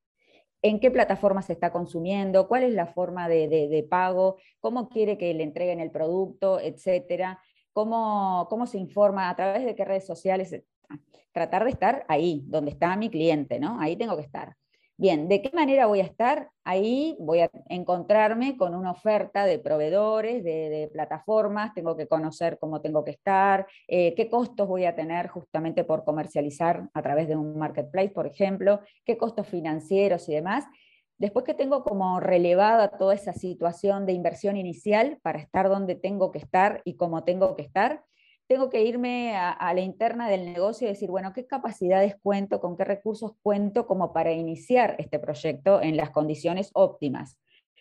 En 0.63 0.79
qué 0.79 0.93
plataforma 0.93 1.43
se 1.43 1.53
está 1.53 1.73
consumiendo, 1.73 2.47
cuál 2.47 2.63
es 2.63 2.73
la 2.73 2.87
forma 2.87 3.29
de 3.29 3.87
pago, 3.91 4.37
cómo 4.61 4.89
quiere 4.89 5.19
que 5.19 5.35
le 5.35 5.43
entreguen 5.43 5.81
el 5.81 5.91
producto, 5.91 6.61
etcétera. 6.61 7.41
Cómo, 7.73 8.47
cómo 8.51 8.67
se 8.67 8.79
informa, 8.79 9.31
a 9.31 9.35
través 9.35 9.65
de 9.65 9.75
qué 9.75 9.85
redes 9.85 10.07
sociales. 10.07 10.63
Tratar 11.33 11.65
de 11.65 11.71
estar 11.71 12.05
ahí, 12.07 12.45
donde 12.47 12.71
está 12.71 12.95
mi 12.97 13.11
cliente, 13.11 13.59
¿no? 13.59 13.81
Ahí 13.81 13.97
tengo 13.97 14.15
que 14.17 14.23
estar 14.23 14.55
Bien, 14.99 15.27
¿de 15.27 15.43
qué 15.43 15.51
manera 15.53 15.87
voy 15.87 16.01
a 16.01 16.05
estar? 16.05 16.51
Ahí 16.65 17.17
voy 17.19 17.41
a 17.41 17.51
encontrarme 17.69 18.57
con 18.57 18.75
una 18.75 18.93
oferta 18.93 19.47
de 19.47 19.59
proveedores, 19.59 20.45
de, 20.45 20.89
plataformas, 20.93 21.75
tengo 21.75 21.97
que 21.97 22.07
conocer 22.07 22.59
cómo 22.61 22.81
tengo 22.81 23.03
que 23.03 23.13
estar, 23.13 23.67
eh, 23.89 24.15
qué 24.15 24.29
costos 24.31 24.69
voy 24.69 24.85
a 24.85 24.95
tener 24.95 25.29
justamente 25.29 25.83
por 25.83 26.05
comercializar 26.05 26.89
a 26.95 27.03
través 27.03 27.27
de 27.27 27.37
un 27.37 27.59
marketplace, 27.59 28.11
por 28.11 28.27
ejemplo, 28.27 28.81
qué 29.05 29.17
costos 29.17 29.49
financieros 29.49 30.29
y 30.29 30.35
demás. 30.35 30.67
Después 31.19 31.45
que 31.45 31.55
tengo 31.55 31.83
como 31.85 32.21
relevada 32.21 32.89
toda 32.89 33.15
esa 33.15 33.33
situación 33.33 34.07
de 34.07 34.13
inversión 34.13 34.57
inicial 34.57 35.19
para 35.23 35.39
estar 35.41 35.69
donde 35.69 35.95
tengo 35.95 36.31
que 36.31 36.39
estar 36.39 36.83
y 36.85 36.97
cómo 36.97 37.25
tengo 37.25 37.57
que 37.57 37.63
estar, 37.63 38.05
tengo 38.53 38.69
que 38.69 38.85
irme 38.85 39.35
a, 39.35 39.73
la 39.73 39.81
interna 39.81 40.29
del 40.29 40.45
negocio 40.45 40.87
y 40.87 40.91
decir, 40.91 41.11
bueno, 41.11 41.33
¿qué 41.33 41.47
capacidades 41.47 42.17
cuento, 42.23 42.61
con 42.61 42.77
qué 42.77 42.85
recursos 42.85 43.33
cuento 43.43 43.87
como 43.87 44.13
para 44.13 44.31
iniciar 44.31 44.95
este 44.99 45.19
proyecto 45.19 45.81
en 45.81 45.97
las 45.97 46.11
condiciones 46.11 46.71
óptimas? 46.75 47.39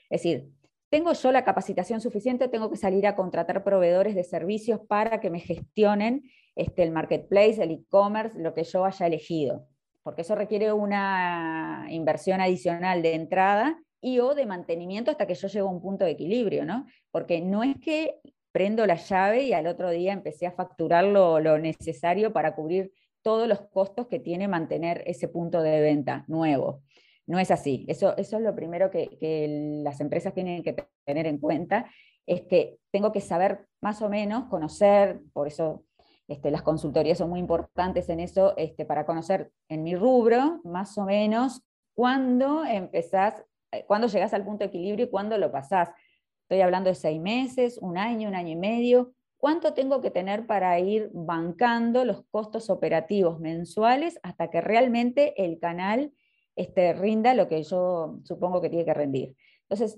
Es 0.10 0.22
decir, 0.22 0.50
¿tengo 0.90 1.12
yo 1.12 1.34
la 1.34 1.44
capacitación 1.44 2.00
suficiente? 2.00 2.48
¿Tengo 2.48 2.72
que 2.72 2.78
salir 2.78 3.06
a 3.06 3.18
contratar 3.18 3.66
proveedores 3.66 4.16
de 4.16 4.24
servicios 4.24 4.80
para 4.88 5.20
que 5.20 5.30
me 5.30 5.42
gestionen 5.42 6.24
este, 6.56 6.84
el 6.84 6.92
marketplace, 6.92 7.62
el 7.62 7.72
e-commerce, 7.72 8.40
lo 8.40 8.54
que 8.54 8.64
yo 8.64 8.86
haya 8.86 9.08
elegido? 9.08 9.68
Porque 10.04 10.22
eso 10.22 10.36
requiere 10.36 10.72
una 10.72 11.86
inversión 11.90 12.40
adicional 12.40 13.02
de 13.02 13.16
entrada 13.16 13.78
y 14.00 14.20
o 14.20 14.36
de 14.36 14.46
mantenimiento 14.46 15.12
hasta 15.12 15.28
que 15.28 15.36
yo 15.36 15.50
llego 15.50 15.68
a 15.68 15.72
un 15.72 15.82
punto 15.82 16.06
de 16.06 16.12
equilibrio, 16.12 16.64
¿no? 16.64 16.86
Porque 17.12 17.42
no 17.42 17.62
es 17.62 17.76
que 17.82 18.22
prendo 18.52 18.86
la 18.86 18.96
llave 18.96 19.44
y 19.44 19.54
al 19.54 19.68
otro 19.68 19.90
día 19.90 20.14
empecé 20.14 20.48
a 20.48 20.52
facturar 20.52 21.06
lo, 21.06 21.40
necesario 21.58 22.34
para 22.34 22.56
cubrir 22.56 22.92
todos 23.22 23.48
los 23.48 23.62
costos 23.70 24.08
que 24.08 24.20
tiene 24.20 24.48
mantener 24.48 25.04
ese 25.06 25.28
punto 25.28 25.62
de 25.62 25.80
venta 25.82 26.26
nuevo. 26.28 26.82
No 27.28 27.40
es 27.40 27.52
así. 27.52 27.86
Eso, 27.88 28.18
eso 28.18 28.38
es 28.38 28.44
lo 28.44 28.56
primero 28.56 28.90
que, 28.92 29.80
las 29.84 30.02
empresas 30.02 30.34
tienen 30.34 30.64
que 30.64 30.76
tener 31.06 31.28
en 31.28 31.38
cuenta, 31.38 31.90
es 32.26 32.42
que 32.42 32.78
tengo 32.92 33.12
que 33.12 33.22
saber 33.22 33.68
más 33.82 34.02
o 34.02 34.10
menos, 34.10 34.46
conocer, 34.46 35.20
por 35.34 35.48
eso 35.48 35.86
este, 36.28 36.52
las 36.52 36.62
consultorías 36.62 37.18
son 37.18 37.30
muy 37.30 37.40
importantes 37.40 38.10
en 38.10 38.20
eso, 38.20 38.56
este, 38.58 38.86
para 38.86 39.06
conocer 39.06 39.52
en 39.68 39.84
mi 39.84 39.96
rubro, 39.96 40.62
más 40.64 40.98
o 40.98 41.04
menos, 41.04 41.62
cuándo 41.94 42.64
empezás, 42.64 43.44
eh, 43.72 43.86
cuándo 43.88 44.08
llegás 44.08 44.34
al 44.34 44.46
punto 44.46 44.60
de 44.60 44.70
equilibrio 44.70 45.06
y 45.06 45.10
cuándo 45.10 45.38
lo 45.38 45.52
pasás. 45.52 45.90
Estoy 46.52 46.64
hablando 46.64 46.90
de 46.90 46.96
seis 46.96 47.22
meses, 47.22 47.78
un 47.78 47.98
año, 47.98 48.28
un 48.28 48.36
año 48.36 48.50
y 48.50 48.58
medio. 48.58 49.14
¿Cuánto 49.38 49.74
tengo 49.74 50.02
que 50.02 50.12
tener 50.12 50.48
para 50.48 50.78
ir 50.82 51.10
bancando 51.14 52.04
los 52.04 52.26
costos 52.30 52.70
operativos 52.70 53.40
mensuales 53.40 54.20
hasta 54.22 54.50
que 54.50 54.60
realmente 54.60 55.46
el 55.46 55.60
canal 55.60 56.12
este, 56.58 56.92
rinda 56.92 57.34
lo 57.36 57.48
que 57.48 57.64
yo 57.64 58.20
supongo 58.26 58.60
que 58.60 58.68
tiene 58.68 58.84
que 58.84 58.94
rendir? 58.94 59.34
Entonces, 59.62 59.98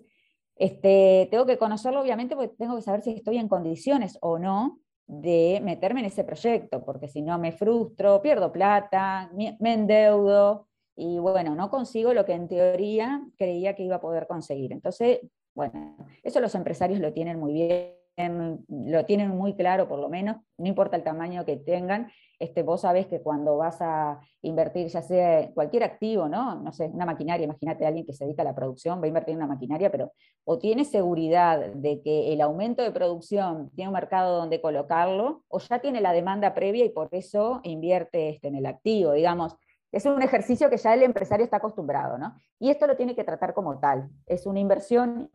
este, 0.56 1.28
tengo 1.32 1.48
que 1.48 1.58
conocerlo 1.58 2.02
obviamente 2.02 2.36
porque 2.36 2.54
tengo 2.56 2.76
que 2.76 2.84
saber 2.84 3.02
si 3.02 3.14
estoy 3.14 3.40
en 3.40 3.48
condiciones 3.48 4.20
o 4.22 4.38
no 4.38 4.80
de 5.08 5.60
meterme 5.64 6.02
en 6.02 6.06
ese 6.06 6.24
proyecto, 6.24 6.86
porque 6.86 7.08
si 7.08 7.24
no 7.24 7.40
me 7.40 7.52
frustro, 7.52 8.22
pierdo 8.22 8.52
plata, 8.52 9.32
me 9.34 9.74
endeudo 9.74 10.68
y 10.96 11.18
bueno, 11.18 11.56
no 11.56 11.72
consigo 11.72 12.14
lo 12.14 12.26
que 12.26 12.34
en 12.34 12.48
teoría 12.48 13.26
creía 13.40 13.76
que 13.76 13.82
iba 13.82 13.96
a 13.96 14.02
poder 14.02 14.28
conseguir. 14.28 14.72
Entonces, 14.72 15.22
bueno, 15.56 15.96
eso 16.24 16.40
los 16.40 16.56
empresarios 16.56 17.00
lo 17.00 17.14
tienen 17.14 17.40
muy 17.40 17.54
bien, 17.54 18.66
lo 18.68 19.06
tienen 19.06 19.30
muy 19.30 19.56
claro 19.56 19.88
por 19.88 20.00
lo 20.00 20.10
menos, 20.10 20.38
no 20.58 20.68
importa 20.68 20.96
el 20.96 21.04
tamaño 21.04 21.46
que 21.46 21.58
tengan, 21.58 22.12
este, 22.40 22.62
vos 22.62 22.82
sabés 22.82 23.08
que 23.08 23.22
cuando 23.22 23.58
vas 23.58 23.78
a 23.82 24.20
invertir, 24.42 24.88
ya 24.88 25.02
sea 25.02 25.50
cualquier 25.54 25.84
activo, 25.84 26.28
¿no? 26.28 26.56
No 26.56 26.74
sé, 26.74 26.90
una 26.94 27.06
maquinaria, 27.06 27.46
imagínate 27.46 27.86
a 27.86 27.88
alguien 27.88 28.06
que 28.06 28.14
se 28.14 28.26
dedica 28.26 28.42
a 28.42 28.46
la 28.46 28.56
producción, 28.56 29.00
va 29.00 29.06
a 29.06 29.08
invertir 29.08 29.32
en 29.32 29.38
una 29.38 29.48
maquinaria, 29.48 29.90
pero 29.90 30.12
o 30.44 30.60
tiene 30.60 30.84
seguridad 30.84 31.74
de 31.74 32.02
que 32.02 32.34
el 32.34 32.42
aumento 32.42 32.84
de 32.84 32.92
producción 32.92 33.72
tiene 33.76 33.90
un 33.90 33.94
mercado 33.94 34.38
donde 34.38 34.60
colocarlo, 34.60 35.44
o 35.48 35.60
ya 35.60 35.80
tiene 35.80 36.02
la 36.02 36.12
demanda 36.12 36.54
previa 36.54 36.84
y 36.84 36.90
por 36.90 37.08
eso 37.12 37.62
invierte 37.64 38.30
este, 38.30 38.50
en 38.50 38.56
el 38.56 38.66
activo, 38.66 39.14
digamos. 39.14 39.56
Es 39.94 40.08
un 40.08 40.22
ejercicio 40.24 40.72
que 40.72 40.78
ya 40.78 40.96
el 40.96 41.04
empresario 41.04 41.44
está 41.44 41.58
acostumbrado, 41.58 42.18
¿no? 42.18 42.36
Y 42.58 42.72
esto 42.72 42.88
lo 42.88 42.98
tiene 42.98 43.16
que 43.16 43.24
tratar 43.24 43.54
como 43.54 43.80
tal. 43.80 44.10
Es 44.26 44.48
una 44.48 44.60
inversión 44.60 45.30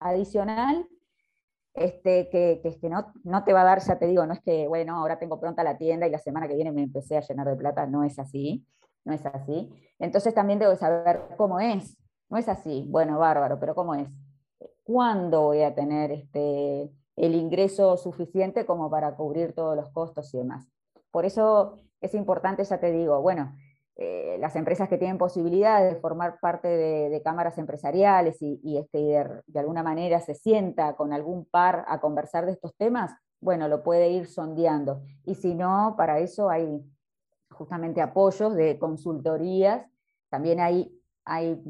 adicional 0.00 0.86
este, 1.72 2.28
que, 2.28 2.60
que, 2.62 2.88
no, 2.90 3.10
no, 3.24 3.44
te 3.44 3.54
va 3.54 3.62
a 3.62 3.64
dar, 3.64 3.80
ya 3.80 3.98
te 3.98 4.06
digo, 4.06 4.26
no 4.26 4.34
es 4.34 4.42
que, 4.42 4.68
bueno, 4.68 4.96
ahora 4.96 5.18
tengo 5.18 5.40
pronta 5.40 5.64
la 5.64 5.78
tienda 5.78 6.06
y 6.06 6.10
la 6.10 6.18
semana 6.18 6.46
que 6.46 6.56
viene 6.56 6.72
me 6.72 6.82
empecé 6.82 7.16
a 7.16 7.22
llenar 7.22 7.48
de 7.48 7.56
plata, 7.56 7.86
no 7.86 8.04
es 8.04 8.18
así, 8.18 8.66
no 9.04 9.14
es 9.14 9.24
así. 9.24 9.70
Entonces 9.98 10.34
también 10.34 10.58
debo 10.58 10.76
saber 10.76 11.22
cómo 11.38 11.58
es, 11.58 11.96
no 12.28 12.36
es 12.36 12.50
así, 12.50 12.84
bueno, 12.90 13.18
bárbaro, 13.18 13.58
pero 13.58 13.74
cómo 13.74 13.94
es. 13.94 14.08
¿Cuándo 14.84 15.40
voy 15.42 15.62
a 15.62 15.74
tener 15.74 16.12
este, 16.12 16.90
el 17.16 17.34
ingreso 17.34 17.96
suficiente 17.96 18.66
como 18.66 18.90
para 18.90 19.16
cubrir 19.16 19.54
todos 19.54 19.74
los 19.74 19.88
costos 19.88 20.34
y 20.34 20.38
demás? 20.38 20.68
Por 21.10 21.24
eso 21.24 21.78
es 22.00 22.14
importante, 22.14 22.64
ya 22.64 22.78
te 22.78 22.92
digo, 22.92 23.20
bueno, 23.20 23.54
eh, 24.00 24.36
las 24.38 24.54
empresas 24.54 24.88
que 24.88 24.96
tienen 24.96 25.18
posibilidades 25.18 25.92
de 25.92 26.00
formar 26.00 26.38
parte 26.38 26.68
de, 26.68 27.20
cámaras 27.22 27.58
empresariales 27.58 28.36
y, 28.40 28.76
este, 28.76 28.98
de, 28.98 29.58
alguna 29.58 29.82
manera 29.82 30.20
se 30.20 30.36
sienta 30.36 30.94
con 30.94 31.12
algún 31.12 31.46
par 31.46 31.84
a 31.88 32.00
conversar 32.00 32.46
de 32.46 32.52
estos 32.52 32.76
temas, 32.76 33.12
bueno, 33.40 33.66
lo 33.66 33.82
puede 33.82 34.10
ir 34.10 34.28
sondeando. 34.28 35.02
Y 35.24 35.34
si 35.34 35.56
no, 35.56 35.94
para 35.96 36.20
eso 36.20 36.48
hay 36.48 36.80
justamente 37.50 38.00
apoyos 38.00 38.54
de 38.54 38.78
consultorías, 38.78 39.84
también 40.28 40.60
hay, 40.60 40.96
hay, 41.24 41.60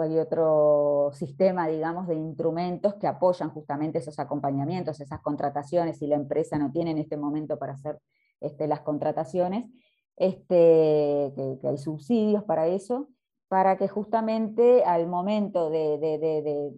hay 0.00 0.18
otro 0.18 1.10
sistema, 1.12 1.68
digamos, 1.68 2.08
de 2.08 2.14
instrumentos 2.14 2.94
que 2.94 3.06
apoyan 3.06 3.50
justamente 3.50 3.98
esos 3.98 4.18
acompañamientos, 4.18 5.00
esas 5.00 5.20
contrataciones, 5.20 5.98
si 5.98 6.06
la 6.06 6.16
empresa 6.16 6.56
no 6.56 6.72
tiene 6.72 6.92
en 6.92 6.98
este 6.98 7.18
momento 7.18 7.58
para 7.58 7.74
hacer 7.74 8.00
este, 8.40 8.66
las 8.66 8.80
contrataciones, 8.80 9.70
este, 10.16 11.32
que, 11.34 11.68
hay 11.68 11.78
subsidios 11.78 12.44
para 12.44 12.66
eso, 12.66 13.08
para 13.48 13.76
que 13.76 13.88
justamente 13.88 14.84
al 14.84 15.06
momento 15.06 15.70
de, 15.70 16.72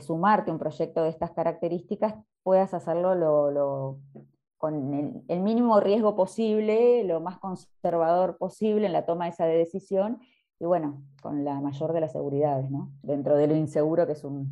sumarte 0.00 0.50
a 0.50 0.54
un 0.54 0.58
proyecto 0.58 1.02
de 1.02 1.10
estas 1.10 1.30
características 1.32 2.14
puedas 2.42 2.74
hacerlo 2.74 3.98
con 4.58 5.24
el, 5.28 5.40
mínimo 5.40 5.80
riesgo 5.80 6.16
posible, 6.16 7.04
lo 7.04 7.20
más 7.20 7.38
conservador 7.38 8.36
posible 8.38 8.86
en 8.86 8.92
la 8.92 9.06
toma 9.06 9.28
esa 9.28 9.46
de 9.46 9.58
decisión 9.58 10.18
y 10.58 10.64
bueno, 10.64 11.02
con 11.22 11.44
la 11.44 11.60
mayor 11.60 11.92
de 11.92 12.00
las 12.00 12.12
seguridades, 12.12 12.70
¿no? 12.70 12.92
dentro 13.02 13.36
de 13.36 13.46
lo 13.46 13.54
inseguro 13.54 14.06
que 14.06 14.12
es 14.12 14.24
un, 14.24 14.50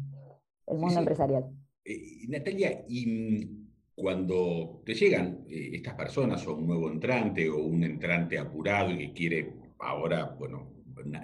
el 0.67 0.79
mundo 0.79 0.99
empresarial. 0.99 1.51
Eh, 1.85 2.27
Natalia, 2.29 2.85
y 2.89 3.64
cuando 3.95 4.83
te 4.85 4.95
llegan 4.95 5.45
eh, 5.49 5.71
estas 5.75 5.95
personas 5.95 6.47
o 6.47 6.55
un 6.55 6.67
nuevo 6.67 6.91
entrante 6.91 7.49
o 7.49 7.59
un 7.59 7.85
entrante 7.85 8.39
apurado 8.39 8.91
y 8.91 8.99
que 8.99 9.13
quiere 9.13 9.55
ahora, 9.79 10.25
bueno, 10.39 10.73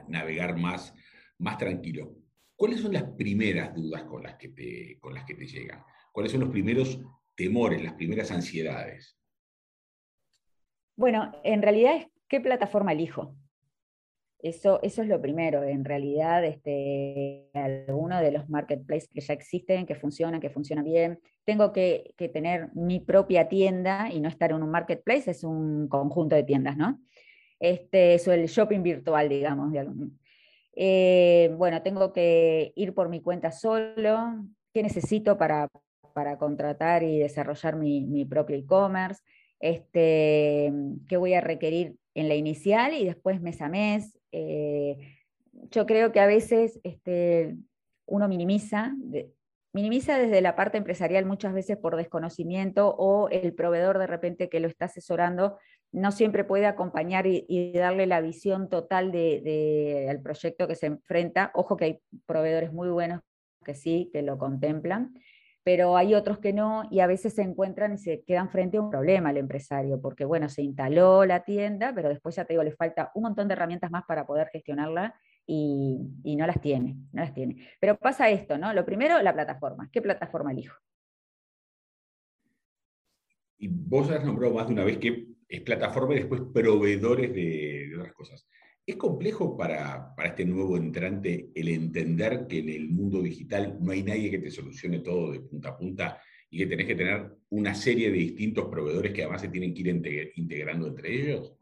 navegar 0.09 0.57
más, 0.57 0.95
más 1.39 1.59
tranquilo, 1.59 2.15
¿cuáles 2.55 2.81
son 2.81 2.93
las 2.93 3.05
primeras 3.05 3.75
dudas 3.75 4.05
con 4.05 4.23
las, 4.23 4.37
que 4.37 4.49
te, 4.49 4.99
con 5.01 5.15
las 5.15 5.25
que 5.25 5.35
te 5.35 5.47
llegan? 5.47 5.83
¿Cuáles 6.13 6.33
son 6.33 6.43
los 6.43 6.51
primeros 6.51 7.01
temores, 7.35 7.83
las 7.83 7.95
primeras 7.95 8.31
ansiedades? 8.31 9.17
Bueno, 10.97 11.33
en 11.45 11.63
realidad 11.63 11.97
es 11.97 12.07
qué 12.29 12.41
plataforma 12.41 12.93
elijo. 12.93 13.35
Eso, 14.43 14.81
eso 14.83 15.03
es 15.03 15.09
lo 15.09 15.21
primero, 15.21 15.63
en 15.65 15.85
realidad, 15.85 16.45
este, 16.45 17.51
algunos 17.53 18.23
de 18.23 18.33
los 18.33 18.49
marketplaces 18.49 19.11
que 19.13 19.21
ya 19.21 19.35
existen, 19.35 19.85
que 19.85 19.95
funcionan, 19.95 20.41
que 20.41 20.49
funcionan 20.49 20.85
bien, 20.85 21.21
tengo 21.45 21.73
que, 21.73 22.15
tener 22.33 22.71
mi 22.75 23.01
propia 23.01 23.49
tienda 23.49 24.09
y 24.11 24.21
no 24.21 24.29
estar 24.29 24.51
en 24.53 24.63
un 24.63 24.71
marketplace, 24.71 25.31
es 25.31 25.45
un 25.45 25.89
conjunto 25.89 26.37
de 26.37 26.45
tiendas, 26.45 26.77
¿no? 26.77 27.01
Este, 27.59 28.15
es 28.15 28.27
el 28.29 28.47
shopping 28.47 28.83
virtual, 28.83 29.29
digamos. 29.29 29.75
Eh, 30.75 31.53
bueno, 31.59 31.83
tengo 31.83 32.13
que 32.13 32.73
ir 32.77 32.95
por 32.95 33.11
mi 33.11 33.21
cuenta 33.21 33.53
solo, 33.53 34.45
¿qué 34.73 34.83
necesito 34.83 35.37
para, 35.37 35.69
para 36.15 36.39
contratar 36.39 37.03
y 37.03 37.19
desarrollar 37.19 37.77
mi, 37.77 38.07
mi 38.07 38.25
propio 38.25 38.57
e-commerce? 38.57 39.23
Este, 39.59 40.73
¿Qué 41.09 41.17
voy 41.19 41.35
a 41.35 41.43
requerir 41.43 41.97
en 42.15 42.29
la 42.29 42.35
inicial 42.35 42.95
y 42.95 43.05
después 43.05 43.43
mes 43.43 43.61
a 43.61 43.69
mes? 43.69 44.20
Eh, 44.33 44.97
yo 45.71 45.87
creo 45.87 46.13
que 46.13 46.21
a 46.21 46.27
veces 46.27 46.81
este, 46.85 47.57
uno 48.07 48.29
minimiza, 48.29 48.95
minimiza 49.73 50.19
desde 50.19 50.41
la 50.41 50.57
parte 50.57 50.79
empresarial 50.79 51.27
muchas 51.27 51.53
veces 51.53 51.77
por 51.77 51.97
desconocimiento 51.97 52.95
o 52.97 53.29
el 53.29 53.55
proveedor 53.55 53.99
de 53.99 54.07
repente 54.07 54.49
que 54.49 54.61
lo 54.61 54.69
está 54.69 54.87
asesorando 54.87 55.59
no 55.93 56.13
siempre 56.13 56.45
puede 56.45 56.67
acompañar 56.67 57.27
y, 57.27 57.73
darle 57.73 58.07
la 58.07 58.21
visión 58.21 58.69
total 58.69 59.11
del 59.11 59.43
de, 59.43 60.21
proyecto 60.23 60.69
que 60.69 60.77
se 60.77 60.87
enfrenta. 60.87 61.51
Ojo 61.55 61.77
que 61.77 61.85
hay 61.85 62.01
proveedores 62.27 62.73
muy 62.73 62.89
buenos 62.89 63.21
que 63.65 63.75
sí, 63.75 64.09
que 64.13 64.23
lo 64.23 64.39
contemplan, 64.39 65.15
pero 65.63 65.97
hay 65.97 66.15
otros 66.15 66.39
que 66.39 66.53
no 66.53 66.85
y 66.91 67.01
a 67.01 67.07
veces 67.07 67.35
se 67.35 67.43
encuentran 67.43 67.93
y 67.95 67.99
se 67.99 68.23
quedan 68.25 68.49
frente 68.51 68.79
a 68.79 68.81
un 68.81 68.91
problema 68.91 69.31
el 69.31 69.37
empresario, 69.37 70.01
porque 70.01 70.25
bueno, 70.25 70.49
se 70.49 70.63
instaló 70.63 71.25
la 71.25 71.45
tienda, 71.45 71.93
pero 71.95 72.09
después 72.09 72.37
ya 72.37 72.45
te 72.45 72.55
digo, 72.55 72.63
le 72.63 72.73
falta 72.73 73.11
un 73.15 73.25
montón 73.25 73.49
de 73.49 73.55
herramientas 73.55 73.91
más 73.91 74.05
para 74.05 74.27
poder 74.27 74.49
gestionarla 74.49 75.15
y, 75.47 76.37
no 76.37 76.47
las 76.47 76.61
tiene, 76.61 76.97
no 77.13 77.23
las 77.23 77.35
tiene. 77.35 77.69
Pero 77.81 77.97
pasa 77.99 78.31
esto, 78.31 78.57
¿no? 78.57 78.73
Lo 78.73 78.85
primero, 78.85 79.21
la 79.21 79.33
plataforma. 79.33 79.89
¿Qué 79.93 80.01
plataforma 80.01 80.53
elijo? 80.53 80.77
Y 83.59 83.69
vos 83.69 84.11
has 84.11 84.25
nombrado 84.25 84.55
más 84.55 84.69
de 84.69 84.73
una 84.73 84.85
vez 84.85 84.99
que 84.99 85.27
es 85.49 85.61
plataforma 85.63 86.15
y 86.15 86.19
después 86.19 86.41
proveedores 86.55 87.35
de, 87.35 87.93
otras 87.99 88.15
cosas. 88.15 88.49
¿Es 88.87 88.97
complejo 88.97 89.57
para, 89.57 90.15
para, 90.15 90.31
este 90.31 90.45
nuevo 90.45 90.77
entrante 90.77 91.51
el 91.55 91.69
entender 91.69 92.47
que 92.47 92.59
en 92.59 92.71
el 92.71 92.89
mundo 92.89 93.23
digital 93.23 93.77
no 93.81 93.93
hay 93.93 94.03
nadie 94.03 94.31
que 94.31 94.39
te 94.39 94.51
solucione 94.51 95.01
todo 95.01 95.33
de 95.33 95.41
punta 95.41 95.69
a 95.69 95.77
punta 95.77 96.21
y 96.51 96.59
que 96.59 96.67
tenés 96.67 96.87
que 96.87 96.97
tener 96.97 97.31
una 97.51 97.75
serie 97.75 98.11
de 98.11 98.19
distintos 98.19 98.67
proveedores 98.67 99.13
que 99.13 99.23
además 99.23 99.43
se 99.43 99.49
tienen 99.49 99.73
que 99.73 99.81
ir 99.83 100.33
integrando 100.35 100.89
entre 100.89 101.15
ellos? 101.15 101.55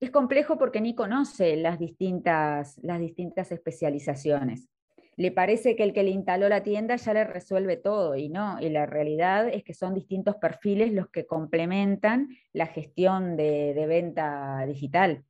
Es 0.00 0.10
complejo 0.10 0.58
porque 0.58 0.80
ni 0.80 0.94
conoce 0.94 1.56
las 1.56 1.78
distintas, 1.78 2.78
las 2.82 3.00
distintas 3.00 3.52
especializaciones. 3.52 4.68
Le 5.16 5.32
parece 5.32 5.76
que 5.76 5.82
el 5.82 5.94
que 5.94 6.02
le 6.02 6.10
instaló 6.10 6.48
la 6.50 6.62
tienda 6.62 6.96
ya 6.96 7.14
le 7.14 7.24
resuelve 7.24 7.78
todo 7.78 8.16
y 8.16 8.28
no, 8.28 8.60
y 8.60 8.68
la 8.68 8.84
realidad 8.84 9.48
es 9.48 9.64
que 9.64 9.72
son 9.72 9.94
distintos 9.94 10.36
perfiles 10.36 10.92
los 10.92 11.08
que 11.08 11.24
complementan 11.24 12.28
la 12.52 12.66
gestión 12.66 13.36
de, 13.36 13.72
de 13.72 13.86
venta 13.86 14.66
digital. 14.66 15.24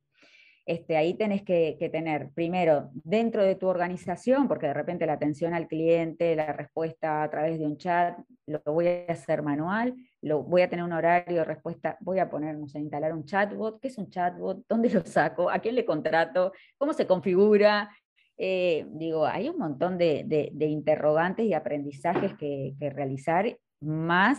Este, 0.67 0.97
ahí 0.97 1.13
tenés 1.13 1.43
que, 1.43 1.77
tener, 1.93 2.29
primero, 2.35 2.89
dentro 2.93 3.41
de 3.41 3.55
tu 3.55 3.67
organización, 3.67 4.49
porque 4.49 4.67
de 4.67 4.73
repente 4.73 5.05
la 5.05 5.13
atención 5.13 5.53
al 5.53 5.65
cliente, 5.65 6.35
la 6.35 6.51
respuesta 6.51 7.23
a 7.23 7.29
través 7.29 7.57
de 7.57 7.65
un 7.65 7.77
chat, 7.77 8.19
lo 8.45 8.61
voy 8.65 8.87
a 8.87 9.13
hacer 9.13 9.43
manual, 9.43 9.95
lo, 10.21 10.43
voy 10.43 10.63
a 10.63 10.69
tener 10.69 10.83
un 10.83 10.91
horario 10.91 11.37
de 11.37 11.45
respuesta, 11.45 11.97
voy 12.01 12.19
a 12.19 12.29
ponernos 12.29 12.75
a 12.75 12.79
instalar 12.79 13.13
un 13.13 13.23
chatbot, 13.23 13.79
¿qué 13.79 13.87
es 13.87 13.97
un 13.97 14.09
chatbot? 14.09 14.65
¿Dónde 14.67 14.89
lo 14.89 15.05
saco? 15.05 15.49
¿A 15.49 15.59
quién 15.59 15.73
le 15.73 15.85
contrato? 15.85 16.51
¿Cómo 16.77 16.91
se 16.91 17.07
configura? 17.07 17.89
Eh, 18.37 18.85
digo, 18.89 19.25
hay 19.25 19.47
un 19.47 19.57
montón 19.57 19.97
de, 19.97 20.51
interrogantes 20.59 21.45
y 21.45 21.53
aprendizajes 21.53 22.33
que, 22.33 22.73
que 22.77 22.89
realizar, 22.89 23.57
más 23.79 24.37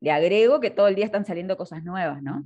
le 0.00 0.10
agrego 0.10 0.58
que 0.58 0.70
todo 0.70 0.88
el 0.88 0.96
día 0.96 1.04
están 1.04 1.24
saliendo 1.24 1.56
cosas 1.56 1.84
nuevas, 1.84 2.20
¿no? 2.20 2.44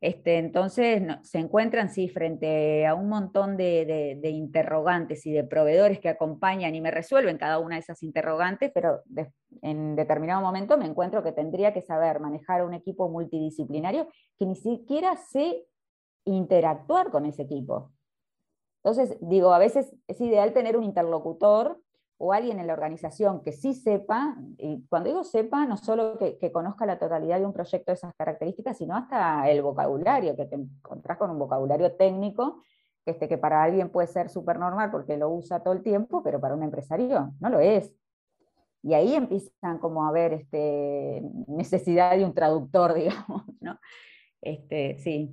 Este, 0.00 0.38
entonces 0.38 1.02
se 1.22 1.38
encuentran 1.38 1.90
sí 1.90 2.08
frente 2.08 2.86
a 2.86 2.94
un 2.94 3.08
montón 3.08 3.56
de, 3.56 4.20
interrogantes 4.22 5.26
y 5.26 5.32
de 5.32 5.42
proveedores 5.42 5.98
que 5.98 6.08
acompañan 6.08 6.74
y 6.76 6.80
me 6.80 6.92
resuelven 6.92 7.36
cada 7.36 7.58
una 7.58 7.74
de 7.74 7.80
esas 7.80 8.04
interrogantes, 8.04 8.70
pero 8.72 9.02
en 9.62 9.96
determinado 9.96 10.40
momento 10.40 10.78
me 10.78 10.86
encuentro 10.86 11.24
que 11.24 11.32
tendría 11.32 11.72
que 11.72 11.82
saber 11.82 12.20
manejar 12.20 12.64
un 12.64 12.74
equipo 12.74 13.08
multidisciplinario 13.08 14.06
que 14.38 14.46
ni 14.46 14.54
siquiera 14.54 15.16
sé 15.16 15.64
interactuar 16.24 17.10
con 17.10 17.26
ese 17.26 17.42
equipo. 17.42 17.90
Entonces, 18.84 19.18
digo, 19.20 19.52
a 19.52 19.58
veces 19.58 19.92
es 20.06 20.20
ideal 20.20 20.52
tener 20.52 20.76
un 20.76 20.84
interlocutor 20.84 21.80
o 22.20 22.32
alguien 22.32 22.58
en 22.58 22.66
la 22.66 22.72
organización 22.72 23.42
que 23.42 23.52
sí 23.52 23.74
sepa, 23.74 24.36
y 24.58 24.84
cuando 24.88 25.08
digo 25.08 25.22
sepa, 25.22 25.64
no 25.66 25.76
solo 25.76 26.18
que, 26.18 26.52
conozca 26.52 26.84
la 26.84 26.98
totalidad 26.98 27.38
de 27.38 27.46
un 27.46 27.52
proyecto 27.52 27.92
de 27.92 27.94
esas 27.94 28.12
características, 28.16 28.76
sino 28.76 28.96
hasta 28.96 29.48
el 29.48 29.62
vocabulario, 29.62 30.34
que 30.34 30.46
te 30.46 30.56
encontrás 30.56 31.16
con 31.16 31.30
un 31.30 31.38
vocabulario 31.38 31.92
técnico, 31.94 32.60
que, 33.04 33.12
este, 33.12 33.28
que 33.28 33.38
para 33.38 33.62
alguien 33.62 33.90
puede 33.90 34.08
ser 34.08 34.28
súper 34.28 34.58
normal 34.58 34.90
porque 34.90 35.16
lo 35.16 35.30
usa 35.30 35.62
todo 35.62 35.72
el 35.74 35.82
tiempo, 35.82 36.22
pero 36.24 36.40
para 36.40 36.54
un 36.54 36.64
empresario 36.64 37.34
no 37.38 37.50
lo 37.50 37.60
es. 37.60 37.94
Y 38.82 38.94
ahí 38.94 39.14
empiezan 39.14 39.78
como 39.78 40.04
a 40.04 40.08
haber 40.08 40.32
este, 40.32 41.22
necesidad 41.46 42.16
de 42.16 42.24
un 42.24 42.34
traductor, 42.34 42.94
digamos, 42.94 43.44
¿no? 43.60 43.78
Este, 44.40 44.98
sí. 44.98 45.32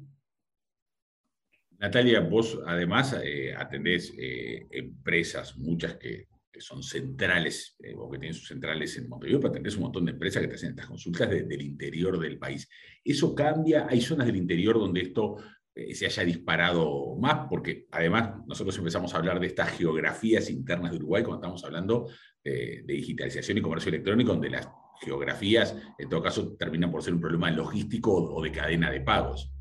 Natalia, 1.80 2.22
vos 2.22 2.60
además 2.66 3.20
eh, 3.24 3.54
atendés 3.56 4.14
eh, 4.18 4.68
empresas, 4.72 5.58
muchas 5.58 5.96
que 5.96 6.28
que 6.56 6.62
son 6.62 6.82
centrales, 6.82 7.76
eh, 7.84 7.94
o 7.98 8.10
que 8.10 8.18
tienen 8.18 8.34
sus 8.34 8.48
centrales 8.48 8.98
en 8.98 9.10
Montevideo, 9.10 9.42
pero 9.42 9.52
tenés 9.52 9.76
un 9.76 9.84
montón 9.84 10.06
de 10.06 10.14
empresas 10.14 10.42
que 10.42 10.48
te 10.48 10.56
hacen 10.56 10.70
estas 10.70 10.88
consultas 10.88 11.30
desde 11.30 11.54
el 11.54 11.62
interior 11.62 12.18
del 12.18 12.40
país. 12.40 12.70
¿Eso 13.04 13.36
cambia? 13.36 13.88
¿Hay 13.90 14.00
zonas 14.00 14.26
del 14.26 14.38
interior 14.38 14.80
donde 14.80 15.02
esto 15.02 15.36
eh, 15.76 15.94
se 15.94 16.06
haya 16.06 16.24
disparado 16.24 17.18
más? 17.18 17.48
Porque 17.50 17.88
además 17.92 18.36
nosotros 18.48 18.78
empezamos 18.78 19.14
a 19.14 19.18
hablar 19.18 19.38
de 19.42 19.48
estas 19.48 19.78
geografías 19.78 20.50
internas 20.50 20.92
de 20.92 20.98
Uruguay 20.98 21.24
cuando 21.24 21.42
estamos 21.42 21.64
hablando 21.66 22.08
de 22.42 22.84
digitalización 22.88 23.58
y 23.58 23.62
comercio 23.62 23.90
electrónico, 23.90 24.32
donde 24.32 24.52
las 24.52 24.70
geografías, 25.02 25.76
en 25.98 26.08
todo 26.08 26.22
caso, 26.22 26.56
terminan 26.56 26.92
por 26.92 27.04
ser 27.04 27.16
un 27.16 27.20
problema 27.20 27.52
logístico 27.52 28.14
o 28.14 28.42
de 28.42 28.52
cadena 28.52 28.90
de 28.92 29.02
pagos. 29.02 29.52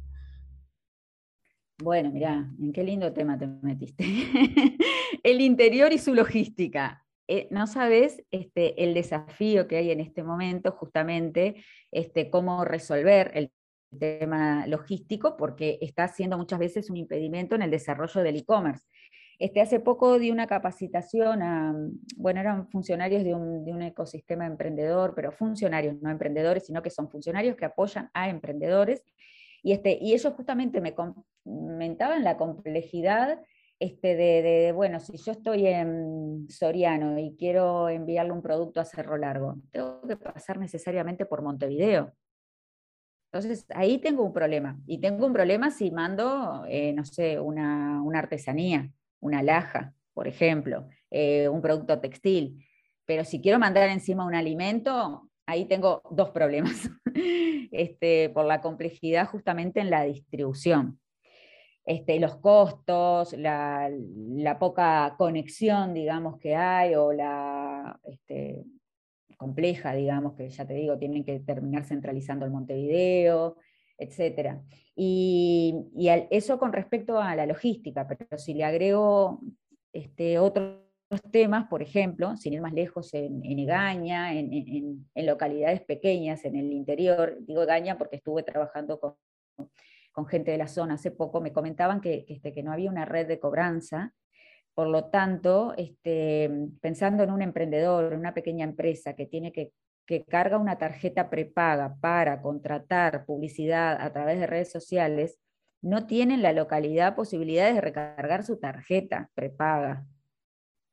Bueno, 1.83 2.13
mirá, 2.13 2.49
en 2.61 2.73
qué 2.73 2.85
lindo 2.85 3.13
tema 3.13 3.37
te 3.37 3.49
metiste. 3.49 4.05
el 5.25 5.41
interior 5.41 5.93
y 5.93 5.99
su 5.99 6.15
logística. 6.15 7.05
Eh, 7.27 7.49
no 7.51 7.67
sabes 7.67 8.23
este, 8.31 8.85
el 8.85 8.93
desafío 8.93 9.67
que 9.67 9.79
hay 9.79 9.91
en 9.91 10.01
este 10.01 10.23
momento, 10.23 10.73
justamente, 10.73 11.57
este, 11.91 12.31
cómo 12.31 12.65
resolver 12.65 13.33
el 13.35 13.51
tema 13.99 14.67
logístico, 14.67 15.37
porque 15.37 15.79
está 15.81 16.07
siendo 16.09 16.37
muchas 16.37 16.59
veces 16.59 16.91
un 16.91 16.99
impedimento 16.99 17.55
en 17.55 17.63
el 17.63 17.71
desarrollo 17.71 18.23
del 18.23 18.37
e-commerce. 18.37 18.85
Este, 19.39 19.63
hace 19.63 19.81
poco 19.81 20.19
di 20.19 20.31
una 20.31 20.47
capacitación 20.47 21.43
a, 21.43 21.75
bueno, 22.17 22.41
eran 22.41 22.69
funcionarios 22.69 23.25
de 23.25 23.35
un, 23.35 23.83
ecosistema 23.83 24.47
emprendedor, 24.47 25.15
pero 25.17 25.33
funcionarios, 25.33 26.01
no 26.03 26.11
emprendedores, 26.11 26.67
sino 26.67 26.83
que 26.83 26.91
son 26.91 27.11
funcionarios 27.11 27.57
que 27.57 27.65
apoyan 27.65 28.11
a 28.13 28.29
emprendedores. 28.29 29.03
Y, 29.63 29.73
este, 29.73 29.99
y 29.99 30.13
ellos 30.13 30.35
justamente 30.35 30.83
me 30.83 30.95
comentaban 30.95 32.23
la 32.23 32.37
complejidad 32.37 33.41
este, 33.79 34.17
de, 34.17 34.73
bueno, 34.73 35.01
si 35.01 35.17
yo 35.17 35.33
estoy 35.33 35.67
en 35.67 36.47
Soriano 36.49 37.19
y 37.19 37.37
quiero 37.37 37.89
enviarle 37.89 38.33
un 38.33 38.43
producto 38.43 38.81
a 38.81 38.85
Cerro 38.85 39.17
Largo, 39.17 39.57
tengo 39.71 40.01
que 40.03 40.17
pasar 40.17 40.59
necesariamente 40.59 41.27
por 41.27 41.43
Montevideo. 41.43 42.13
Entonces, 43.33 43.67
ahí 43.75 43.99
tengo 43.99 44.23
un 44.23 44.33
problema. 44.33 44.79
Y 44.87 45.01
tengo 45.01 45.27
un 45.27 45.33
problema 45.33 45.73
si 45.73 45.91
mando, 45.91 46.65
eh, 46.69 46.93
no 46.93 47.05
sé, 47.05 47.41
una, 47.41 48.01
artesanía, 48.15 48.91
una 49.21 49.43
laja, 49.43 49.93
por 50.13 50.29
ejemplo, 50.29 50.87
eh, 51.11 51.49
un 51.49 51.61
producto 51.61 52.01
textil. 52.01 52.65
Pero 53.05 53.25
si 53.25 53.41
quiero 53.41 53.59
mandar 53.59 53.89
encima 53.89 54.25
un 54.25 54.37
alimento, 54.37 55.29
ahí 55.47 55.67
tengo 55.67 56.01
dos 56.13 56.31
problemas, 56.31 56.89
este, 57.73 58.31
por 58.31 58.45
la 58.45 58.61
complejidad 58.61 59.29
justamente 59.29 59.81
en 59.81 59.91
la 59.91 60.05
distribución. 60.05 61.01
Este, 61.85 62.19
los 62.19 62.37
costos, 62.37 63.35
la, 63.35 63.91
poca 64.59 65.15
conexión, 65.19 65.93
digamos, 65.93 66.39
que 66.39 66.57
hay, 66.57 66.95
o 66.95 67.13
la 67.13 68.01
este, 68.05 68.65
compleja, 69.37 69.93
digamos, 69.93 70.35
que 70.35 70.49
ya 70.49 70.67
te 70.67 70.75
digo, 70.75 70.97
tienen 70.97 71.25
que 71.25 71.41
terminar 71.41 71.85
centralizando 71.85 72.47
el 72.47 72.53
Montevideo, 72.53 73.59
etc. 73.99 74.61
Y, 74.97 75.75
eso 76.31 76.59
con 76.59 76.73
respecto 76.73 77.19
a 77.19 77.37
la 77.37 77.45
logística, 77.45 78.09
pero 78.09 78.39
si 78.39 78.55
le 78.55 78.65
agrego 78.65 79.41
este, 79.93 80.39
otros 80.39 80.81
temas, 81.31 81.69
por 81.69 81.83
ejemplo, 81.83 82.35
sin 82.39 82.55
ir 82.55 82.63
más 82.63 82.73
lejos, 82.73 83.13
en, 83.13 83.43
Egaña, 83.59 84.33
en, 84.33 85.07
en, 85.15 85.27
localidades 85.27 85.83
pequeñas, 85.83 86.47
en 86.47 86.57
el 86.57 86.73
interior, 86.73 87.37
digo 87.41 87.63
Egaña 87.63 87.99
porque 87.99 88.17
estuve 88.17 88.43
trabajando 88.43 88.99
con 88.99 89.17
con 90.15 90.27
gente 90.27 90.53
de 90.53 90.59
la 90.59 90.69
zona 90.69 90.95
hace 90.95 91.11
poco, 91.11 91.41
me 91.41 91.53
comentaban 91.53 92.01
que, 92.01 92.25
este, 92.29 92.55
que 92.55 92.63
no 92.63 92.73
había 92.73 92.89
una 92.89 93.05
red 93.05 93.27
de 93.27 93.41
cobranza. 93.41 94.15
Por 94.73 94.87
lo 94.87 95.07
tanto, 95.07 95.75
este, 95.77 96.51
pensando 96.81 97.25
en 97.25 97.33
un 97.33 97.43
emprendedor, 97.43 98.13
en 98.13 98.21
una 98.21 98.33
pequeña 98.33 98.65
empresa 98.65 99.15
que 99.15 99.27
tiene 99.27 99.53
que, 99.53 99.73
que 100.07 100.25
carga 100.25 100.59
una 100.59 100.79
tarjeta 100.79 101.31
prepaga 101.31 101.97
para 102.01 102.41
contratar 102.41 103.27
publicidad 103.27 104.01
a 104.01 104.13
través 104.13 104.39
de 104.39 104.47
redes 104.47 104.71
sociales, 104.71 105.41
no 105.83 106.07
tienen 106.07 106.43
la 106.43 106.53
localidad 106.53 107.17
posibilidades 107.17 107.75
de 107.75 107.81
recargar 107.81 108.45
su 108.45 108.61
tarjeta 108.61 109.31
prepaga. 109.35 110.07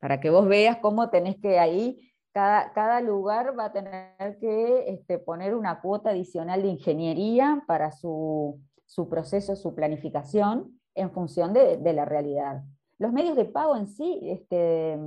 Para 0.00 0.18
que 0.18 0.30
vos 0.30 0.48
veas 0.48 0.78
cómo 0.78 1.10
tenés 1.10 1.36
que 1.36 1.60
ahí, 1.60 2.12
cada, 2.32 2.72
cada 2.72 3.00
lugar 3.00 3.56
va 3.56 3.66
a 3.66 3.72
tener 3.72 4.38
que 4.40 4.88
este, 4.88 5.20
poner 5.20 5.54
una 5.54 5.80
cuota 5.80 6.10
adicional 6.10 6.62
de 6.62 6.68
ingeniería 6.68 7.62
para 7.68 7.92
su, 7.92 8.60
su 8.92 9.08
proceso, 9.08 9.56
su 9.56 9.74
planificación 9.74 10.78
en 10.94 11.10
función 11.12 11.54
de, 11.54 11.92
la 11.94 12.04
realidad. 12.04 12.62
Los 12.98 13.10
medios 13.10 13.36
de 13.36 13.46
pago 13.46 13.74
en 13.74 13.86
sí 13.86 14.20
este, 14.24 14.98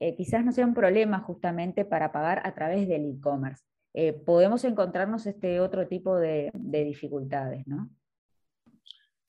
eh, 0.00 0.14
quizás 0.14 0.44
no 0.44 0.52
sea 0.52 0.66
un 0.66 0.74
problema 0.74 1.20
justamente 1.20 1.86
para 1.86 2.12
pagar 2.12 2.46
a 2.46 2.54
través 2.54 2.86
del 2.86 3.06
e-commerce. 3.06 3.64
Eh, 3.94 4.12
podemos 4.12 4.64
encontrarnos 4.64 5.24
este 5.24 5.60
otro 5.60 5.88
tipo 5.88 6.18
de, 6.18 6.50
dificultades, 6.52 7.66
¿no? 7.66 7.88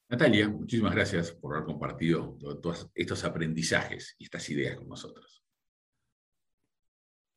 Natalia, 0.10 0.50
muchísimas 0.50 0.94
gracias 0.94 1.32
por 1.32 1.56
haber 1.56 1.66
compartido 1.66 2.38
todos 2.62 2.92
estos 2.94 3.24
aprendizajes 3.24 4.18
y 4.20 4.26
estas 4.26 4.50
ideas 4.50 4.76
con 4.76 4.90
nosotros. 4.90 5.46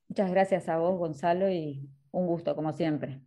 Muchas 0.09 0.33
gracias 0.33 0.69
a 0.69 0.79
vos, 0.79 0.99
Gonzalo, 0.99 1.49
y 1.49 1.89
un 2.11 2.27
gusto, 2.27 2.57
como 2.57 2.73
siempre. 2.73 3.23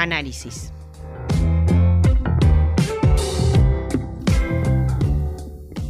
análisis. 0.00 0.72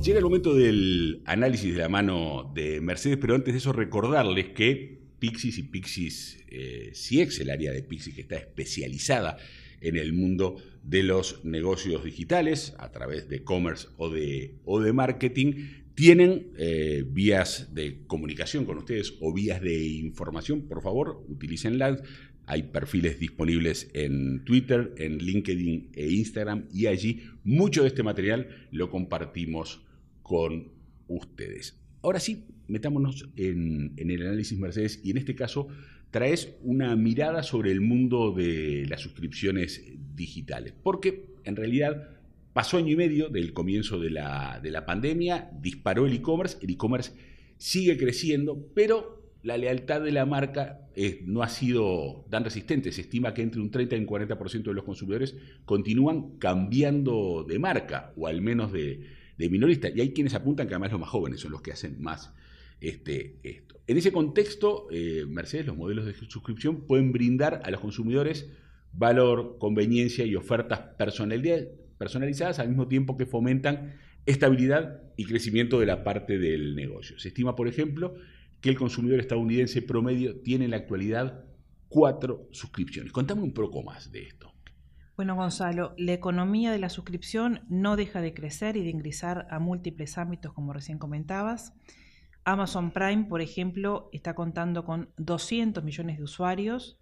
Llega 0.03 0.19
el 0.19 0.25
momento 0.25 0.55
del 0.55 1.23
análisis 1.27 1.75
de 1.75 1.81
la 1.81 1.89
mano 1.89 2.51
de 2.55 2.81
Mercedes, 2.81 3.19
pero 3.21 3.35
antes 3.35 3.55
de 3.55 3.59
eso 3.59 3.73
recordarles 3.73 4.49
que 4.49 4.99
Pixis 5.19 5.59
y 5.59 5.63
Pixis 5.65 6.45
eh, 6.49 6.93
CX, 6.93 7.41
el 7.41 7.51
área 7.51 7.71
de 7.71 7.83
Pixis 7.83 8.15
que 8.15 8.23
está 8.23 8.37
especializada 8.37 9.37
en 9.81 9.97
el 9.97 10.13
mundo 10.13 10.57
de 10.83 11.03
los 11.03 11.45
negocios 11.45 12.03
digitales 12.03 12.75
a 12.79 12.91
través 12.91 13.29
de 13.29 13.37
e-commerce 13.37 13.89
o 13.99 14.11
de, 14.11 14.93
marketing, 14.93 15.67
tienen 15.95 16.53
eh, 16.57 17.05
vías 17.07 17.75
de 17.75 18.07
comunicación 18.07 18.65
con 18.65 18.79
ustedes 18.79 19.15
o 19.21 19.35
vías 19.35 19.61
de 19.61 19.87
información, 19.87 20.63
por 20.63 20.83
favor, 20.83 21.25
utilícenlas. 21.29 22.03
Hay 22.51 22.65
perfiles 22.65 23.21
disponibles 23.21 23.89
en 23.95 24.45
Twitter, 24.45 24.93
en 24.97 25.19
LinkedIn 25.19 25.91
e 25.95 26.11
Instagram 26.11 26.65
y 26.73 26.87
allí 26.87 27.23
mucho 27.45 27.83
de 27.83 27.89
este 27.89 28.03
material 28.03 28.49
lo 28.73 28.91
compartimos 28.91 29.83
con 30.25 30.73
ustedes. 31.07 31.79
Ahora 32.03 32.19
sí, 32.19 32.47
metámonos 32.67 33.29
en, 33.37 33.95
el 33.97 34.23
análisis 34.27 34.59
Mercedes 34.59 35.01
y 35.05 35.13
en 35.13 35.19
este 35.19 35.37
caso 35.37 35.69
traes 36.11 36.57
una 36.63 36.97
mirada 36.97 37.45
sobre 37.45 37.71
el 37.71 37.81
mundo 37.81 38.33
de 38.33 38.85
las 38.89 39.01
suscripciones 39.01 39.85
digitales, 40.17 40.75
porque 40.83 41.27
en 41.45 41.55
realidad 41.55 42.19
pasó 42.53 42.79
año 42.79 42.91
y 42.91 42.97
medio 42.97 43.29
del 43.29 43.53
comienzo 43.53 44.01
de 44.01 44.11
la, 44.11 44.85
pandemia, 44.87 45.53
disparó 45.63 46.07
el 46.07 46.15
e-commerce, 46.15 46.59
el 46.63 46.71
e-commerce 46.71 47.13
sigue 47.59 47.97
creciendo, 47.97 48.73
pero 48.75 49.20
la 49.43 49.57
lealtad 49.57 50.03
de 50.03 50.13
la 50.13 50.27
marca 50.27 50.81
eh, 50.95 51.23
no 51.25 51.43
ha 51.43 51.49
sido 51.49 52.27
tan 52.31 52.45
resistente. 52.45 52.93
Se 52.93 53.03
estima 53.03 53.33
que 53.33 53.43
entre 53.43 53.61
un 53.61 53.71
30 53.71 53.97
y 53.97 54.01
un 54.01 54.07
40% 54.07 54.63
de 54.65 54.75
los 54.75 54.85
consumidores 54.85 55.37
continúan 55.65 56.39
cambiando 56.39 57.45
de 57.49 57.59
marca, 57.59 58.13
o 58.17 58.27
al 58.27 58.43
menos 58.43 58.73
de, 58.73 59.01
minorista. 59.39 59.89
Y 59.89 60.01
hay 60.03 60.13
quienes 60.13 60.35
apuntan 60.35 60.69
que 60.69 60.75
además 60.75 60.93
los 60.93 61.01
más 61.01 61.09
jóvenes 61.09 61.41
son 61.41 61.53
los 61.53 61.63
que 61.63 61.73
hacen 61.73 62.01
más 62.01 62.35
este, 62.81 63.39
esto. 63.43 63.81
En 63.87 63.97
ese 63.97 64.13
contexto, 64.13 64.87
eh, 64.91 65.25
Mercedes, 65.27 65.67
los 65.67 65.77
modelos 65.77 66.05
de 66.05 66.13
suscripción 66.13 66.87
pueden 66.87 67.11
brindar 67.11 67.63
a 67.65 67.71
los 67.71 67.81
consumidores 67.81 68.51
valor, 68.93 69.57
conveniencia 69.59 70.25
y 70.27 70.37
ofertas 70.37 70.81
personalizadas 70.99 72.59
al 72.59 72.69
mismo 72.69 72.89
tiempo 72.89 73.17
que 73.17 73.27
fomentan 73.27 73.95
estabilidad 74.27 75.03
y 75.17 75.25
crecimiento 75.25 75.81
de 75.81 75.87
la 75.87 76.05
parte 76.05 76.39
del 76.39 76.75
negocio. 76.75 77.19
Se 77.19 77.29
estima, 77.29 77.57
por 77.57 77.69
ejemplo, 77.69 78.15
que 78.61 78.71
el 78.71 78.79
consumidor 78.79 79.21
estadounidense 79.21 79.83
promedio 79.83 80.41
tiene 80.41 80.67
en 80.67 80.73
la 80.73 80.79
actualidad 80.79 81.45
cuatro 81.89 82.49
suscripciones. 82.53 83.13
Contame 83.13 83.43
un 83.43 83.53
poco 83.53 83.83
más 83.83 84.13
de 84.13 84.23
esto. 84.23 84.53
Bueno, 85.17 85.35
Gonzalo, 85.35 85.95
la 85.99 86.15
economía 86.15 86.73
de 86.73 86.79
la 86.79 86.89
suscripción 86.89 87.61
no 87.69 87.97
deja 87.97 88.23
de 88.23 88.33
crecer 88.33 88.77
y 88.77 88.85
de 88.85 88.91
ingresar 88.91 89.47
a 89.51 89.59
múltiples 89.59 90.17
ámbitos, 90.17 90.55
como 90.55 90.73
recién 90.73 90.99
comentabas. 90.99 91.75
Amazon 92.45 92.91
Prime, 92.91 93.27
por 93.29 93.43
ejemplo, 93.43 94.09
está 94.13 94.35
contando 94.35 94.85
con 94.85 95.11
200 95.19 95.85
millones 95.85 96.17
de 96.17 96.25
usuarios, 96.25 96.99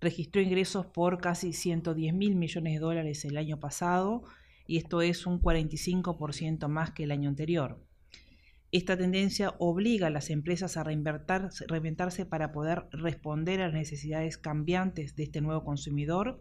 registró 0.00 0.42
ingresos 0.42 0.86
por 0.86 1.18
casi 1.18 1.52
110 1.52 2.12
mil 2.12 2.34
millones 2.34 2.72
de 2.72 2.80
dólares 2.80 3.24
el 3.24 3.36
año 3.36 3.60
pasado 3.60 4.24
y 4.66 4.78
esto 4.78 5.00
es 5.00 5.26
un 5.26 5.40
45% 5.40 6.66
más 6.68 6.90
que 6.90 7.04
el 7.04 7.12
año 7.12 7.28
anterior. 7.28 7.80
Esta 8.72 8.96
tendencia 8.96 9.54
obliga 9.58 10.06
a 10.06 10.10
las 10.10 10.30
empresas 10.30 10.76
a 10.76 10.84
reinventarse 10.84 12.24
para 12.24 12.52
poder 12.52 12.86
responder 12.92 13.60
a 13.60 13.66
las 13.66 13.74
necesidades 13.74 14.38
cambiantes 14.38 15.16
de 15.16 15.24
este 15.24 15.40
nuevo 15.40 15.64
consumidor 15.64 16.40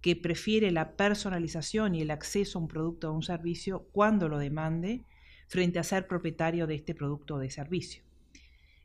que 0.00 0.16
prefiere 0.16 0.72
la 0.72 0.96
personalización 0.96 1.94
y 1.94 2.02
el 2.02 2.10
acceso 2.10 2.58
a 2.58 2.62
un 2.62 2.68
producto 2.68 3.10
o 3.10 3.14
un 3.14 3.22
servicio 3.22 3.86
cuando 3.92 4.28
lo 4.28 4.38
demande, 4.38 5.04
frente 5.46 5.78
a 5.78 5.84
ser 5.84 6.08
propietario 6.08 6.66
de 6.66 6.74
este 6.74 6.96
producto 6.96 7.36
o 7.36 7.38
de 7.38 7.50
servicio. 7.50 8.02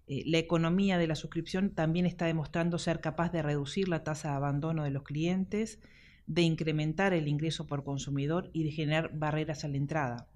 Eh, 0.07 0.21
la 0.27 0.37
economía 0.37 0.99
de 0.99 1.07
la 1.07 1.15
suscripción 1.15 1.71
también 1.71 2.05
está 2.05 2.27
demostrando 2.27 2.77
ser 2.77 3.01
capaz 3.01 3.31
de 3.31 3.41
reducir 3.41 3.89
la 3.89 4.03
tasa 4.03 4.29
de 4.29 4.35
abandono 4.35 4.83
de 4.83 4.91
los 4.91 5.03
clientes, 5.03 5.79
de 6.27 6.43
incrementar 6.43 7.13
el 7.13 7.27
ingreso 7.27 7.65
por 7.65 7.83
consumidor 7.83 8.51
y 8.53 8.63
de 8.63 8.71
generar 8.71 9.17
barreras 9.17 9.63
a 9.63 9.67
la 9.69 9.77
entrada. 9.77 10.27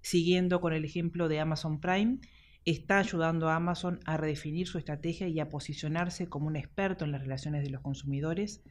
Siguiendo 0.00 0.60
con 0.60 0.72
el 0.72 0.84
ejemplo 0.84 1.28
de 1.28 1.40
Amazon 1.40 1.80
Prime, 1.80 2.18
está 2.64 2.98
ayudando 2.98 3.48
a 3.48 3.56
Amazon 3.56 4.00
a 4.04 4.16
redefinir 4.16 4.66
su 4.66 4.78
estrategia 4.78 5.28
y 5.28 5.40
a 5.40 5.48
posicionarse 5.48 6.28
como 6.28 6.46
un 6.46 6.56
experto 6.56 7.04
en 7.04 7.12
las 7.12 7.22
relaciones 7.22 7.62
de 7.62 7.70
los 7.70 7.80
consumidores, 7.80 8.62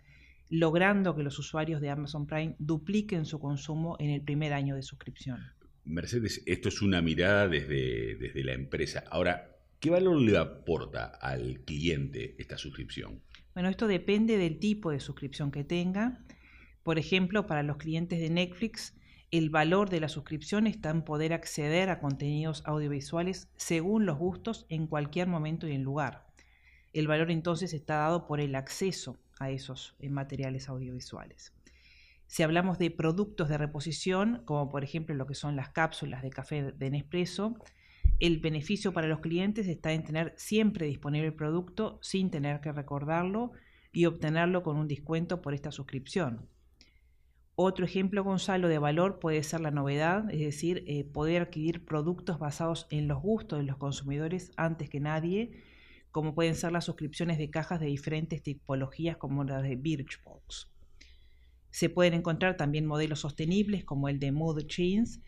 logrando 0.50 1.16
que 1.16 1.24
los 1.24 1.38
usuarios 1.40 1.82
de 1.82 1.90
Amazon 1.90 2.28
Prime 2.28 2.56
dupliquen 2.60 3.26
su 3.26 3.40
consumo 3.40 3.96
en 4.00 4.12
el 4.12 4.22
primer 4.22 4.54
año 4.54 4.76
de 4.76 4.84
suscripción. 4.84 5.40
Mercedes, 5.84 6.44
esto 6.46 6.70
es 6.70 6.82
una 6.82 7.02
mirada 7.02 7.48
desde, 7.48 8.16
desde 8.16 8.44
la 8.44 8.54
empresa. 8.54 9.04
Ahora, 9.10 9.58
¿qué 9.80 9.90
valor 9.90 10.22
le 10.22 10.38
aporta 10.38 11.06
al 11.06 11.62
cliente 11.62 12.36
esta 12.38 12.58
suscripción? 12.58 13.22
Bueno, 13.54 13.70
esto 13.70 13.88
depende 13.88 14.38
del 14.38 14.60
tipo 14.60 14.92
de 14.92 15.00
suscripción 15.00 15.50
que 15.50 15.64
tenga. 15.64 16.24
Por 16.84 17.00
ejemplo, 17.00 17.48
para 17.48 17.64
los 17.64 17.78
clientes 17.78 18.20
de 18.20 18.30
Netflix, 18.30 18.97
el 19.30 19.50
valor 19.50 19.90
de 19.90 20.00
la 20.00 20.08
suscripción 20.08 20.68
está 20.68 20.90
en 20.90 21.04
poder 21.04 21.34
acceder 21.34 21.90
a 21.90 22.00
contenidos 22.00 22.64
audiovisuales 22.66 23.50
según 23.58 24.06
los 24.06 24.18
gustos 24.18 24.66
en 24.70 24.88
cualquier 24.88 25.28
momento 25.28 25.68
y 25.68 25.74
en 25.74 25.84
lugar. 25.84 26.28
El 26.94 27.08
valor 27.08 27.30
entonces 27.30 27.74
está 27.74 27.98
dado 27.98 28.26
por 28.26 28.40
el 28.40 28.56
acceso 28.56 29.18
a 29.40 29.52
esos 29.52 29.96
eh, 30.00 30.10
materiales 30.10 30.70
audiovisuales. 30.70 31.54
Si 32.26 32.42
hablamos 32.44 32.78
de 32.80 32.90
productos 32.90 33.50
de 33.50 33.58
reposición, 33.58 34.44
como 34.46 34.70
por 34.70 34.84
ejemplo 34.84 35.14
lo 35.14 35.28
que 35.28 35.36
son 35.36 35.56
las 35.56 35.70
cápsulas 35.70 36.22
de 36.22 36.30
café 36.30 36.72
de 36.72 36.90
Nespresso, 36.90 37.56
el 38.20 38.40
beneficio 38.40 38.94
para 38.94 39.08
los 39.08 39.20
clientes 39.20 39.68
está 39.68 39.92
en 39.92 40.04
tener 40.04 40.34
siempre 40.38 40.88
disponible 40.88 41.28
el 41.28 41.34
producto 41.34 42.00
sin 42.02 42.32
tener 42.32 42.62
que 42.62 42.72
recordarlo 42.72 43.52
y 43.92 44.06
obtenerlo 44.06 44.64
con 44.64 44.78
un 44.78 44.88
descuento 44.88 45.42
por 45.42 45.54
esta 45.54 45.72
suscripción. 45.72 46.48
Otro 47.60 47.86
ejemplo, 47.86 48.24
Gonzalo, 48.24 48.68
de 48.68 48.78
valor 48.78 49.18
puede 49.18 49.42
ser 49.42 49.62
la 49.62 49.72
novedad, 49.72 50.30
es 50.30 50.42
decir, 50.42 50.84
eh, 50.86 51.04
poder 51.04 51.42
adquirir 51.42 51.84
productos 51.84 52.38
basados 52.38 52.86
en 52.92 53.08
los 53.08 53.20
gustos 53.20 53.58
de 53.58 53.66
los 53.66 53.78
consumidores 53.78 54.52
antes 54.58 54.92
que 54.92 55.00
nadie 55.00 55.64
como 56.12 56.36
pueden 56.36 56.54
ser 56.54 56.72
las 56.72 56.86
suscripciones 56.86 57.40
de 57.40 57.50
cajas 57.50 57.80
de 57.80 57.88
diferentes 57.88 58.44
tipologías 58.44 59.18
como 59.18 59.44
las 59.44 59.64
de 59.64 59.76
Birchbox. 59.76 60.70
Se 61.72 61.90
pueden 61.90 62.14
encontrar 62.14 62.58
también 62.58 62.86
modelos 62.86 63.22
sostenibles 63.22 63.84
como 63.84 64.08
el 64.08 64.20
de 64.20 64.32
Mood 64.32 64.68
Jeans, 64.68 65.20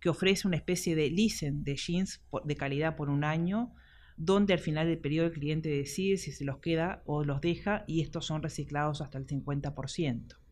que 0.00 0.08
ofrece 0.08 0.48
una 0.48 0.56
especie 0.56 0.96
de 0.96 1.10
leasing 1.10 1.64
de 1.64 1.76
jeans 1.76 2.22
de 2.44 2.56
calidad 2.56 2.96
por 2.96 3.10
un 3.10 3.24
año, 3.24 3.74
donde 4.16 4.54
al 4.54 4.58
final 4.58 4.86
del 4.86 5.00
periodo 5.00 5.26
el 5.26 5.32
cliente 5.34 5.68
decide 5.68 6.16
si 6.16 6.32
se 6.32 6.46
los 6.46 6.60
queda 6.60 7.02
o 7.04 7.24
los 7.24 7.42
deja 7.42 7.84
y 7.86 8.00
estos 8.00 8.24
son 8.24 8.42
reciclados 8.42 9.02
hasta 9.02 9.18
el 9.18 9.26
50%. 9.26 10.43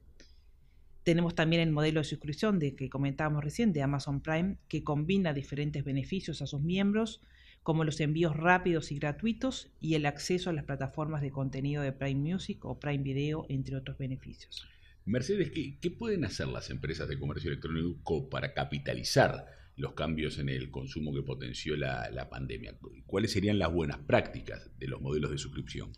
Tenemos 1.05 1.35
también 1.35 1.63
el 1.63 1.73
modelo 1.73 2.01
de 2.01 2.05
suscripción 2.05 2.59
de 2.59 2.77
que 2.77 2.89
comentábamos 2.89 3.43
recién 3.43 3.73
de 3.73 3.83
Amazon 3.83 4.21
Prime, 4.21 4.57
que 4.69 4.85
combina 4.85 5.33
diferentes 5.33 5.85
beneficios 5.85 6.43
a 6.43 6.47
sus 6.47 6.61
miembros, 6.61 7.21
como 7.63 7.85
los 7.85 8.01
envíos 8.01 8.37
rápidos 8.37 8.93
y 8.93 8.99
gratuitos 8.99 9.71
y 9.81 9.95
el 9.95 10.07
acceso 10.07 10.51
a 10.51 10.53
las 10.53 10.65
plataformas 10.65 11.23
de 11.23 11.31
contenido 11.31 11.83
de 11.83 11.93
Prime 11.93 12.33
Music 12.33 12.65
o 12.65 12.79
Prime 12.79 13.03
Video, 13.03 13.47
entre 13.49 13.77
otros 13.77 13.99
beneficios. 13.99 14.67
Mercedes, 15.05 15.51
¿qué, 15.51 15.91
pueden 15.91 16.25
hacer 16.25 16.47
las 16.47 16.71
empresas 16.71 17.09
de 17.09 17.19
comercio 17.19 17.51
electrónico 17.51 18.29
para 18.29 18.55
capitalizar 18.55 19.47
los 19.77 19.95
cambios 19.95 20.39
en 20.39 20.49
el 20.49 20.71
consumo 20.71 21.13
que 21.13 21.23
potenció 21.23 21.77
la, 21.77 22.29
pandemia? 22.31 22.77
¿Cuáles 23.07 23.33
serían 23.33 23.59
las 23.59 23.73
buenas 23.73 23.99
prácticas 23.99 24.71
de 24.79 24.87
los 24.87 25.01
modelos 25.01 25.33
de 25.33 25.39
suscripción? 25.39 25.91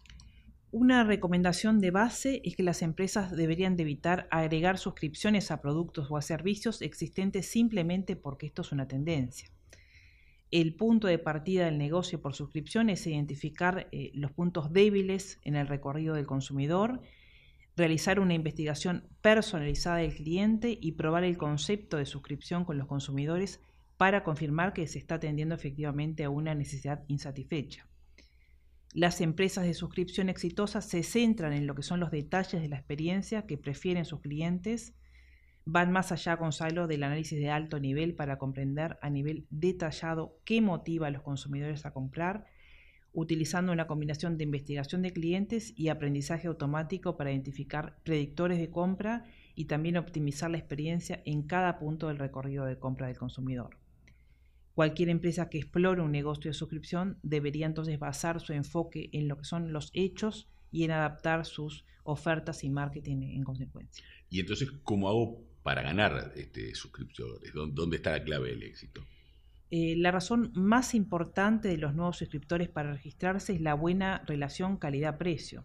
Una 0.77 1.05
recomendación 1.05 1.79
de 1.79 1.93
base 1.93 2.43
es 2.45 2.57
que 2.57 2.65
las 2.65 2.83
empresas 2.83 3.31
deberían 3.31 3.77
de 3.77 3.85
evitar 3.85 4.27
agregar 4.33 4.77
suscripciones 4.77 5.53
a 5.53 5.63
productos 5.63 6.11
o 6.11 6.17
a 6.17 6.23
servicios 6.23 6.83
existentes 6.83 7.47
simplemente 7.47 8.17
porque 8.17 8.47
esto 8.47 8.63
es 8.63 8.73
una 8.73 8.89
tendencia 8.89 9.55
el 10.55 10.77
punto 10.77 11.09
de 11.09 11.19
partida 11.19 11.65
del 11.65 11.79
negocio 11.79 12.23
por 12.23 12.33
suscripción 12.33 12.89
es 12.89 13.09
identificar 13.09 13.89
eh, 13.91 14.13
los 14.15 14.31
puntos 14.31 14.73
débiles 14.73 15.41
en 15.43 15.57
el 15.57 15.67
recorrido 15.67 16.15
del 16.15 16.29
consumidor, 16.29 17.01
realizar 17.77 18.21
una 18.21 18.35
investigación 18.35 19.03
personalizada 19.21 19.97
del 19.97 20.15
cliente 20.15 20.79
y 20.81 20.93
probar 20.93 21.25
el 21.25 21.39
concepto 21.39 21.97
de 21.97 22.07
suscripción 22.07 22.65
con 22.65 22.79
los 22.79 22.87
consumidores 22.87 23.61
para 23.97 24.23
confirmar 24.23 24.73
que 24.75 24.87
se 24.87 25.01
está 25.01 25.17
atendiendo 25.17 25.57
efectivamente 25.57 26.23
a 26.23 26.31
una 26.31 26.55
necesidad 26.55 27.03
insatisfecha. 27.09 27.89
Las 28.95 29.21
empresas 29.21 29.65
de 29.65 29.75
suscripción 29.75 30.29
exitosas 30.29 30.89
se 30.89 31.03
centran 31.03 31.53
en 31.53 31.67
lo 31.67 31.75
que 31.75 31.83
son 31.83 31.99
los 31.99 32.13
detalles 32.13 32.63
de 32.63 32.69
la 32.69 32.77
experiencia 32.77 33.45
que 33.45 33.59
prefieren 33.59 34.05
sus 34.05 34.21
clientes 34.21 34.95
van 35.65 35.91
más 35.91 36.13
allá, 36.13 36.37
Gonzalo, 36.37 36.87
del 36.87 37.03
análisis 37.03 37.41
de 37.41 37.51
alto 37.51 37.81
nivel 37.81 38.15
para 38.15 38.39
comprender 38.39 38.99
a 39.03 39.11
nivel 39.11 39.49
detallado 39.51 40.39
qué 40.45 40.61
motiva 40.61 41.09
a 41.09 41.11
los 41.11 41.23
consumidores 41.23 41.87
a 41.87 41.93
comprar, 41.93 42.45
utilizando 43.13 43.73
una 43.73 43.89
combinación 43.89 44.39
de 44.39 44.45
investigación 44.45 45.03
de 45.03 45.13
clientes 45.13 45.73
y 45.77 45.89
aprendizaje 45.89 46.47
automático 46.47 47.17
para 47.17 47.33
identificar 47.33 47.97
predictores 48.05 48.59
de 48.59 48.71
compra 48.71 49.25
y 49.57 49.65
también 49.65 49.97
optimizar 49.97 50.53
la 50.53 50.59
experiencia 50.59 51.21
en 51.25 51.43
cada 51.43 51.79
punto 51.81 52.09
del 52.09 52.19
recorrido 52.19 52.65
de 52.65 52.79
compra 52.79 53.09
del 53.09 53.19
consumidor. 53.19 53.84
Cualquier 54.75 55.09
empresa 55.09 55.49
que 55.49 55.59
explore 55.59 56.03
un 56.03 56.11
negocio 56.11 56.51
de 56.51 56.55
suscripción 56.55 57.19
debería 57.23 57.67
entonces 57.67 57.99
basar 57.99 58.41
su 58.41 58.53
enfoque 58.53 59.09
en 59.13 59.29
lo 59.29 59.39
que 59.39 59.45
son 59.45 59.73
los 59.73 59.91
hechos 59.95 60.49
y 60.73 60.83
en 60.83 60.91
adaptar 60.91 61.47
sus 61.47 61.85
ofertas 62.03 62.65
y 62.65 62.71
marketing 62.71 63.23
en 63.23 63.45
consecuencia. 63.45 64.05
Y 64.31 64.41
entonces, 64.41 64.71
¿cómo 64.83 65.09
hago 65.09 65.41
para 65.63 65.83
ganar 65.83 66.33
este, 66.37 66.75
suscriptores? 66.75 67.53
¿Dónde 67.55 67.97
está 67.97 68.11
la 68.11 68.25
clave 68.25 68.51
del 68.51 68.65
éxito? 68.65 69.05
Eh, 69.71 69.95
la 69.97 70.11
razón 70.11 70.53
más 70.55 70.95
importante 70.95 71.69
de 71.69 71.79
los 71.79 71.95
nuevos 71.95 72.19
suscriptores 72.19 72.69
para 72.69 72.93
registrarse 72.93 73.55
es 73.55 73.61
la 73.61 73.75
buena 73.75 74.23
relación 74.27 74.77
calidad-precio. 74.77 75.65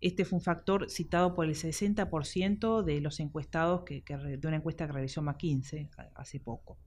Este 0.00 0.24
fue 0.24 0.38
un 0.38 0.42
factor 0.42 0.90
citado 0.90 1.34
por 1.34 1.46
el 1.46 1.54
60% 1.54 2.82
de 2.82 3.00
los 3.00 3.18
encuestados 3.18 3.82
que, 3.84 4.02
de 4.02 4.46
una 4.46 4.56
encuesta 4.56 4.86
que 4.86 4.92
realizó 4.92 5.22
McKinsey 5.22 5.88
hace 6.14 6.38
poco. 6.38 6.78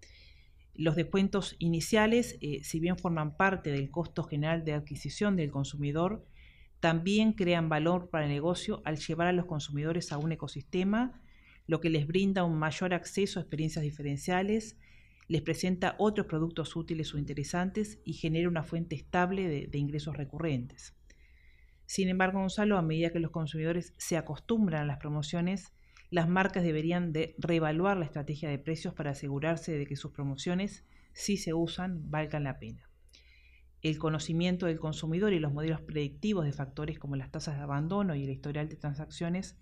Los 0.75 0.95
descuentos 0.95 1.55
iniciales, 1.59 2.37
eh, 2.41 2.61
si 2.63 2.79
bien 2.79 2.97
forman 2.97 3.35
parte 3.35 3.71
del 3.71 3.91
costo 3.91 4.23
general 4.23 4.63
de 4.63 4.73
adquisición 4.73 5.35
del 5.35 5.51
consumidor, 5.51 6.25
también 6.79 7.33
crean 7.33 7.67
valor 7.67 8.09
para 8.09 8.25
el 8.25 8.31
negocio 8.31 8.81
al 8.85 8.97
llevar 8.97 9.27
a 9.27 9.33
los 9.33 9.45
consumidores 9.45 10.11
a 10.11 10.17
un 10.17 10.31
ecosistema, 10.31 11.21
lo 11.67 11.81
que 11.81 11.89
les 11.89 12.07
brinda 12.07 12.43
un 12.43 12.57
mayor 12.57 12.93
acceso 12.93 13.39
a 13.39 13.43
experiencias 13.43 13.83
diferenciales, 13.83 14.77
les 15.27 15.43
presenta 15.43 15.95
otros 15.99 16.25
productos 16.25 16.75
útiles 16.75 17.13
o 17.13 17.19
interesantes 17.19 17.99
y 18.03 18.13
genera 18.13 18.49
una 18.49 18.63
fuente 18.63 18.95
estable 18.95 19.67
de, 19.67 19.77
ingresos 19.77 20.17
recurrentes. 20.17 20.95
Sin 21.85 22.09
embargo, 22.09 22.39
Gonzalo, 22.39 22.77
a 22.77 22.81
medida 22.81 23.11
que 23.11 23.19
los 23.19 23.31
consumidores 23.31 23.93
se 23.97 24.17
acostumbran 24.17 24.81
a 24.81 24.85
las 24.85 24.97
promociones, 24.97 25.71
las 26.09 26.27
marcas 26.27 26.63
deberían 26.63 27.13
de 27.13 27.35
reevaluar 27.37 27.97
la 27.97 28.05
estrategia 28.05 28.49
de 28.49 28.57
precios 28.57 28.93
para 28.93 29.11
asegurarse 29.11 29.77
de 29.77 29.85
que 29.85 29.95
sus 29.95 30.11
promociones, 30.11 30.83
si 31.13 31.37
se 31.37 31.53
usan, 31.53 32.09
valgan 32.09 32.43
la 32.43 32.57
pena. 32.57 32.89
El 33.81 33.97
conocimiento 33.97 34.65
del 34.65 34.79
consumidor 34.79 35.33
y 35.33 35.39
los 35.39 35.53
modelos 35.53 35.81
predictivos 35.81 36.45
de 36.45 36.51
factores 36.51 36.99
como 36.99 37.15
las 37.15 37.31
tasas 37.31 37.57
de 37.57 37.63
abandono 37.63 38.15
y 38.15 38.23
el 38.23 38.29
historial 38.29 38.67
de 38.67 38.75
transacciones 38.75 39.57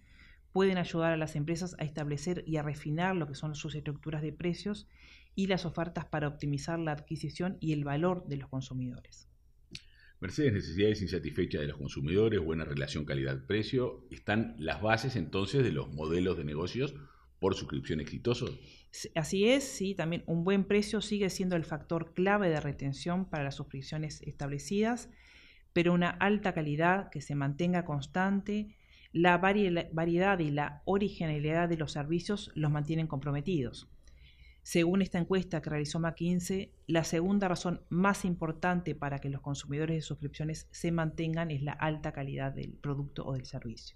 pueden 0.54 0.78
ayudar 0.78 1.14
a 1.14 1.18
las 1.18 1.36
empresas 1.36 1.76
a 1.80 1.84
establecer 1.84 2.44
y 2.48 2.58
a 2.58 2.64
refinar 2.64 3.16
lo 3.16 3.28
que 3.28 3.36
son 3.36 3.54
sus 3.54 3.76
estructuras 3.76 4.22
de 4.22 4.34
precios 4.34 4.88
y 5.36 5.48
las 5.48 5.66
ofertas 5.66 6.06
para 6.06 6.28
optimizar 6.28 6.80
la 6.80 6.94
adquisición 6.94 7.58
y 7.60 7.74
el 7.74 7.84
valor 7.84 8.26
de 8.28 8.38
los 8.38 8.50
consumidores. 8.50 9.27
Mercedes, 10.20 10.54
necesidades 10.54 11.02
insatisfechas 11.04 11.62
de 11.62 11.68
los 11.68 11.78
consumidores, 11.78 12.40
buena 12.40 12.66
relación 12.66 13.06
calidad-precio, 13.06 14.04
¿están 14.10 14.56
las 14.58 14.82
bases 14.82 15.16
entonces 15.16 15.64
de 15.64 15.72
los 15.72 15.94
modelos 15.94 16.38
de 16.38 16.44
negocios 16.44 16.96
por 17.40 17.54
suscripción 17.54 18.00
exitosos? 18.00 18.58
Así 19.14 19.48
es, 19.48 19.64
sí, 19.64 19.94
también 19.94 20.24
un 20.26 20.44
buen 20.44 20.64
precio 20.64 21.02
sigue 21.02 21.30
siendo 21.30 21.56
el 21.56 21.66
factor 21.66 22.14
clave 22.16 22.50
de 22.50 22.60
retención 22.60 23.30
para 23.30 23.44
las 23.44 23.56
suscripciones 23.56 24.24
establecidas, 24.24 25.12
pero 25.72 25.94
una 25.94 26.10
alta 26.10 26.54
calidad 26.54 27.12
que 27.12 27.22
se 27.22 27.36
mantenga 27.36 27.86
constante, 27.86 28.76
la 29.14 29.38
variedad 29.38 30.40
y 30.40 30.50
la 30.50 30.82
originalidad 30.86 31.70
de 31.70 31.78
los 31.78 31.92
servicios 31.92 32.52
los 32.56 32.72
mantienen 32.72 33.06
comprometidos. 33.06 33.88
Según 34.68 35.02
esta 35.02 35.18
encuesta 35.18 35.62
que 35.62 35.70
realizó 35.70 35.98
McKinsey, 35.98 36.74
la 36.88 37.06
segunda 37.06 37.48
razón 37.48 37.86
más 37.88 38.26
importante 38.26 38.96
para 38.96 39.20
que 39.20 39.30
los 39.30 39.40
consumidores 39.40 39.96
de 39.96 40.02
suscripciones 40.02 40.68
se 40.72 40.92
mantengan 40.92 41.52
es 41.52 41.62
la 41.62 41.72
alta 41.72 42.12
calidad 42.12 42.52
del 42.52 42.74
producto 42.74 43.26
o 43.26 43.32
del 43.32 43.46
servicio. 43.46 43.96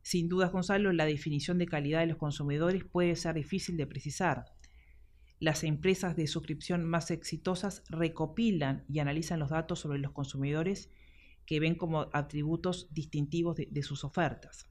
Sin 0.00 0.30
dudas, 0.30 0.50
Gonzalo, 0.50 0.94
la 0.94 1.04
definición 1.04 1.58
de 1.58 1.66
calidad 1.66 2.00
de 2.00 2.06
los 2.06 2.16
consumidores 2.16 2.84
puede 2.84 3.14
ser 3.16 3.34
difícil 3.34 3.76
de 3.76 3.86
precisar. 3.86 4.46
Las 5.40 5.62
empresas 5.62 6.16
de 6.16 6.26
suscripción 6.26 6.82
más 6.82 7.10
exitosas 7.10 7.84
recopilan 7.90 8.86
y 8.88 9.00
analizan 9.00 9.40
los 9.40 9.50
datos 9.50 9.78
sobre 9.78 9.98
los 9.98 10.12
consumidores 10.12 10.90
que 11.44 11.60
ven 11.60 11.74
como 11.74 12.08
atributos 12.14 12.88
distintivos 12.94 13.56
de, 13.56 13.82
sus 13.82 14.04
ofertas. 14.04 14.69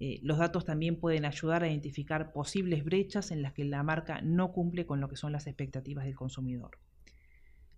Eh, 0.00 0.18
los 0.22 0.38
datos 0.38 0.64
también 0.64 0.98
pueden 0.98 1.24
ayudar 1.24 1.62
a 1.62 1.68
identificar 1.68 2.32
posibles 2.32 2.84
brechas 2.84 3.30
en 3.30 3.42
las 3.42 3.52
que 3.52 3.64
la 3.64 3.82
marca 3.82 4.20
no 4.22 4.52
cumple 4.52 4.86
con 4.86 5.00
lo 5.00 5.08
que 5.08 5.16
son 5.16 5.32
las 5.32 5.46
expectativas 5.46 6.04
del 6.04 6.16
consumidor. 6.16 6.78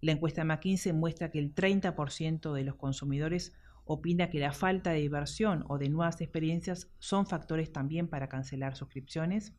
La 0.00 0.12
encuesta 0.12 0.44
McKinsey 0.44 0.92
muestra 0.92 1.30
que 1.30 1.38
el 1.38 1.54
30% 1.54 2.52
de 2.52 2.64
los 2.64 2.76
consumidores 2.76 3.54
opina 3.84 4.30
que 4.30 4.40
la 4.40 4.52
falta 4.52 4.90
de 4.90 5.00
diversión 5.00 5.64
o 5.68 5.78
de 5.78 5.88
nuevas 5.88 6.20
experiencias 6.20 6.90
son 6.98 7.26
factores 7.26 7.72
también 7.72 8.08
para 8.08 8.28
cancelar 8.28 8.76
suscripciones. 8.76 9.54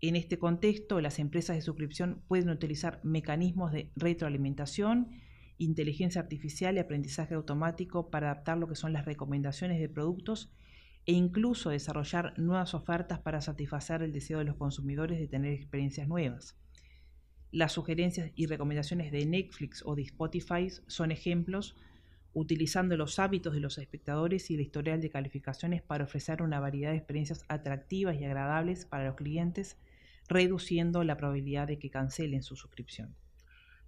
En 0.00 0.16
este 0.16 0.38
contexto, 0.38 1.00
las 1.00 1.18
empresas 1.18 1.56
de 1.56 1.62
suscripción 1.62 2.22
pueden 2.26 2.48
utilizar 2.48 3.00
mecanismos 3.04 3.72
de 3.72 3.92
retroalimentación, 3.96 5.10
inteligencia 5.58 6.22
artificial 6.22 6.76
y 6.76 6.78
aprendizaje 6.78 7.34
automático 7.34 8.10
para 8.10 8.30
adaptar 8.30 8.56
lo 8.56 8.66
que 8.66 8.74
son 8.74 8.94
las 8.94 9.04
recomendaciones 9.04 9.78
de 9.78 9.90
productos 9.90 10.50
e 11.06 11.12
incluso 11.12 11.70
desarrollar 11.70 12.38
nuevas 12.38 12.74
ofertas 12.74 13.18
para 13.18 13.40
satisfacer 13.40 14.02
el 14.02 14.12
deseo 14.12 14.38
de 14.38 14.44
los 14.44 14.56
consumidores 14.56 15.18
de 15.18 15.28
tener 15.28 15.52
experiencias 15.52 16.08
nuevas. 16.08 16.56
Las 17.52 17.72
sugerencias 17.72 18.30
y 18.36 18.46
recomendaciones 18.46 19.10
de 19.10 19.26
Netflix 19.26 19.82
o 19.84 19.96
de 19.96 20.02
Spotify 20.02 20.68
son 20.86 21.10
ejemplos 21.10 21.76
utilizando 22.32 22.96
los 22.96 23.18
hábitos 23.18 23.54
de 23.54 23.60
los 23.60 23.78
espectadores 23.78 24.50
y 24.50 24.54
el 24.54 24.60
historial 24.60 25.00
de 25.00 25.10
calificaciones 25.10 25.82
para 25.82 26.04
ofrecer 26.04 26.42
una 26.42 26.60
variedad 26.60 26.92
de 26.92 26.98
experiencias 26.98 27.44
atractivas 27.48 28.20
y 28.20 28.24
agradables 28.24 28.86
para 28.86 29.06
los 29.06 29.16
clientes, 29.16 29.76
reduciendo 30.28 31.02
la 31.02 31.16
probabilidad 31.16 31.66
de 31.66 31.78
que 31.78 31.90
cancelen 31.90 32.44
su 32.44 32.54
suscripción. 32.54 33.16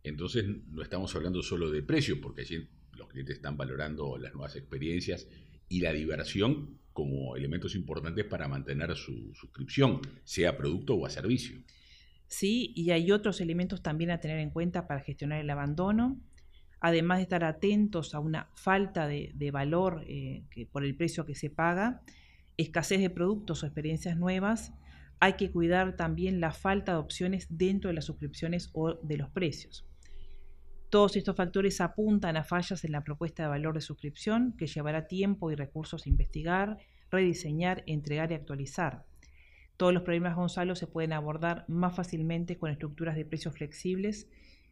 Entonces 0.03 0.45
no 0.67 0.83
estamos 0.83 1.15
hablando 1.15 1.43
solo 1.43 1.71
de 1.71 1.83
precio, 1.83 2.21
porque 2.21 2.41
allí 2.41 2.69
los 2.95 3.09
clientes 3.09 3.37
están 3.37 3.57
valorando 3.57 4.19
las 4.19 4.33
nuevas 4.35 4.57
experiencias 4.57 5.29
y 5.69 5.81
la 5.81 5.93
diversión 5.93 6.81
como 6.93 7.37
elementos 7.37 7.75
importantes 7.75 8.25
para 8.25 8.49
mantener 8.49 8.95
su 8.97 9.33
suscripción, 9.35 10.01
sea 10.25 10.57
producto 10.57 10.95
o 10.95 11.07
a 11.07 11.11
servicio. 11.11 11.57
Sí, 12.27 12.73
y 12.75 12.91
hay 12.91 13.13
otros 13.13 13.41
elementos 13.41 13.83
también 13.83 14.11
a 14.11 14.21
tener 14.21 14.39
en 14.39 14.51
cuenta 14.51 14.87
para 14.87 15.01
gestionar 15.01 15.41
el 15.41 15.51
abandono, 15.51 16.19
además 16.81 17.19
de 17.19 17.23
estar 17.25 17.45
atentos 17.45 18.15
a 18.15 18.21
una 18.21 18.49
falta 18.55 19.07
de, 19.07 19.51
valor 19.53 20.03
eh, 20.07 20.45
por 20.71 20.85
el 20.85 20.97
precio 20.97 21.27
que 21.27 21.35
se 21.35 21.51
paga, 21.51 22.03
escasez 22.57 23.01
de 23.01 23.11
productos 23.11 23.63
o 23.63 23.67
experiencias 23.67 24.17
nuevas, 24.17 24.73
hay 25.21 25.35
que 25.35 25.51
cuidar 25.51 25.97
también 25.97 26.41
la 26.41 26.53
falta 26.53 26.93
de 26.93 26.99
opciones 26.99 27.47
dentro 27.51 27.89
de 27.89 27.95
las 27.95 28.07
suscripciones 28.07 28.71
o 28.73 28.95
de 28.95 29.19
los 29.19 29.31
precios. 29.31 29.87
Todos 30.93 31.17
estos 31.17 31.37
factores 31.37 31.81
apuntan 31.81 32.37
a 32.37 32.45
fallas 32.45 32.85
en 32.85 32.93
la 32.93 33.03
propuesta 33.03 33.43
de 33.43 33.49
valor 33.49 33.75
de 33.75 33.81
suscripción 33.81 34.55
que 34.59 34.67
llevará 34.67 35.07
tiempo 35.07 35.51
y 35.51 35.55
recursos 35.55 36.05
a 36.05 36.09
investigar, 36.11 36.81
rediseñar, 37.11 37.83
entregar 37.87 38.31
y 38.31 38.35
actualizar. 38.35 39.07
Todos 39.79 39.95
los 39.95 40.03
problemas, 40.03 40.37
Gonzalo, 40.37 40.77
se 40.77 40.87
pueden 40.87 41.15
abordar 41.15 41.65
más 41.67 41.97
fácilmente 41.97 42.59
con 42.59 42.71
estructuras 42.71 43.17
de 43.17 43.25
precios 43.25 43.55
flexibles 43.55 44.29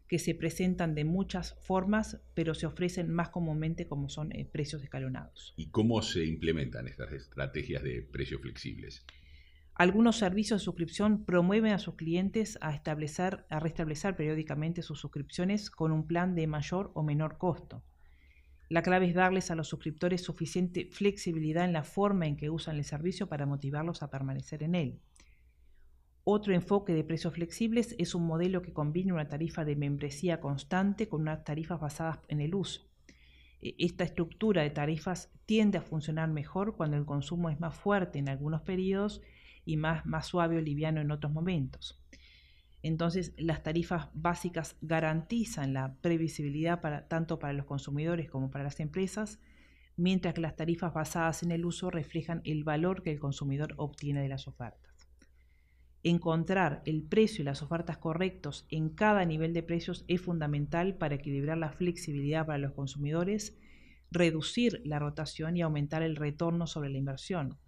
que 0.09 0.19
se 0.19 0.35
presentan 0.35 0.95
de 0.95 1.05
muchas 1.05 1.57
formas, 1.63 2.21
pero 2.35 2.55
se 2.55 2.67
ofrecen 2.67 3.11
más 3.11 3.31
comúnmente 3.31 3.87
como 3.87 4.11
son 4.11 4.31
eh, 4.33 4.45
precios 4.45 4.83
escalonados. 4.83 5.55
¿Y 5.57 5.71
cómo 5.71 6.03
se 6.03 6.27
implementan 6.27 6.87
estas 6.87 7.13
estrategias 7.13 7.83
de 7.83 8.03
precios 8.03 8.43
flexibles? 8.43 9.07
Algunos 9.81 10.19
servicios 10.19 10.61
de 10.61 10.65
suscripción 10.67 11.25
promueven 11.25 11.73
a 11.73 11.79
sus 11.79 11.95
clientes 11.95 12.59
a, 12.61 12.75
establecer, 12.75 13.47
a 13.49 13.61
restablecer 13.61 14.15
periódicamente 14.15 14.83
sus 14.83 15.01
suscripciones 15.01 15.71
con 15.71 15.91
un 15.91 16.07
plan 16.07 16.35
de 16.35 16.47
mayor 16.47 16.91
o 16.93 17.03
menor 17.03 17.39
costo. 17.39 17.83
La 18.69 18.83
clave 18.83 19.07
es 19.09 19.15
darles 19.15 19.51
a 19.51 19.55
los 19.55 19.69
suscriptores 19.69 20.21
suficiente 20.21 20.91
flexibilidad 20.93 21.65
en 21.65 21.73
la 21.73 21.83
forma 21.83 22.27
en 22.27 22.37
que 22.37 22.51
usan 22.51 22.77
el 22.77 22.85
servicio 22.85 23.31
para 23.31 23.47
motivarlos 23.47 24.03
a 24.03 24.11
permanecer 24.11 24.63
en 24.65 24.75
él. 24.75 25.01
Otro 26.25 26.53
enfoque 26.53 26.93
de 26.93 27.03
precios 27.03 27.33
flexibles 27.33 27.95
es 27.99 28.15
un 28.15 28.27
modelo 28.27 28.61
que 28.61 28.75
combina 28.75 29.15
una 29.15 29.31
tarifa 29.31 29.65
de 29.65 29.77
membresía 29.77 30.43
constante 30.43 31.09
con 31.09 31.23
unas 31.23 31.43
tarifas 31.43 31.81
basadas 31.81 32.19
en 32.29 32.43
el 32.43 32.55
uso. 32.55 32.90
E, 33.63 33.75
esta 33.79 34.05
estructura 34.05 34.63
de 34.63 34.71
tarifas 34.71 35.31
tiende 35.47 35.79
a 35.79 35.83
funcionar 35.83 36.29
mejor 36.29 36.77
cuando 36.77 36.97
el 36.97 37.05
consumo 37.05 37.51
es 37.51 37.61
más 37.61 37.75
fuerte 37.77 38.19
en 38.19 38.29
algunos 38.29 38.63
periodos 38.63 39.23
y 39.65 39.77
más, 39.77 40.07
más 40.07 40.27
suave 40.27 40.57
o 40.57 40.61
liviano 40.61 41.01
en 41.01 41.11
otros 41.11 41.33
momentos. 41.33 42.01
Entonces, 42.83 43.35
las 43.37 43.63
tarifas 43.63 44.09
básicas 44.15 44.77
garantizan 44.81 45.75
la 45.75 45.97
previsibilidad 46.01 46.81
para, 46.81 47.09
tanto 47.09 47.39
para 47.39 47.53
los 47.53 47.67
consumidores 47.67 48.31
como 48.31 48.51
para 48.51 48.65
las 48.65 48.81
empresas, 48.81 49.39
mientras 49.97 50.33
que 50.33 50.41
las 50.41 50.57
tarifas 50.57 50.95
basadas 50.95 51.43
en 51.43 51.51
el 51.51 51.67
uso 51.67 51.91
reflejan 51.91 52.41
el 52.45 52.65
valor 52.65 53.03
que 53.03 53.13
el 53.13 53.21
consumidor 53.21 53.75
obtiene 53.77 54.23
de 54.23 54.29
las 54.29 54.49
ofertas. 54.49 54.90
Encontrar 56.03 56.83
el 56.87 57.03
precio 57.03 57.43
y 57.43 57.45
las 57.45 57.63
ofertas 57.63 57.99
correctos 57.99 58.67
en 58.71 58.89
cada 58.89 59.25
nivel 59.27 59.53
de 59.53 59.63
precios 59.63 60.05
es 60.09 60.23
fundamental 60.23 60.97
para 60.97 61.17
equilibrar 61.17 61.59
la 61.59 61.73
flexibilidad 61.73 62.47
para 62.47 62.59
los 62.59 62.73
consumidores, 62.73 63.59
reducir 64.11 64.81
la 64.85 64.99
rotación 64.99 65.59
y 65.59 65.63
aumentar 65.63 66.03
el 66.03 66.17
retorno 66.17 66.67
sobre 66.67 66.89
la 66.89 66.97
inversión. 66.97 67.59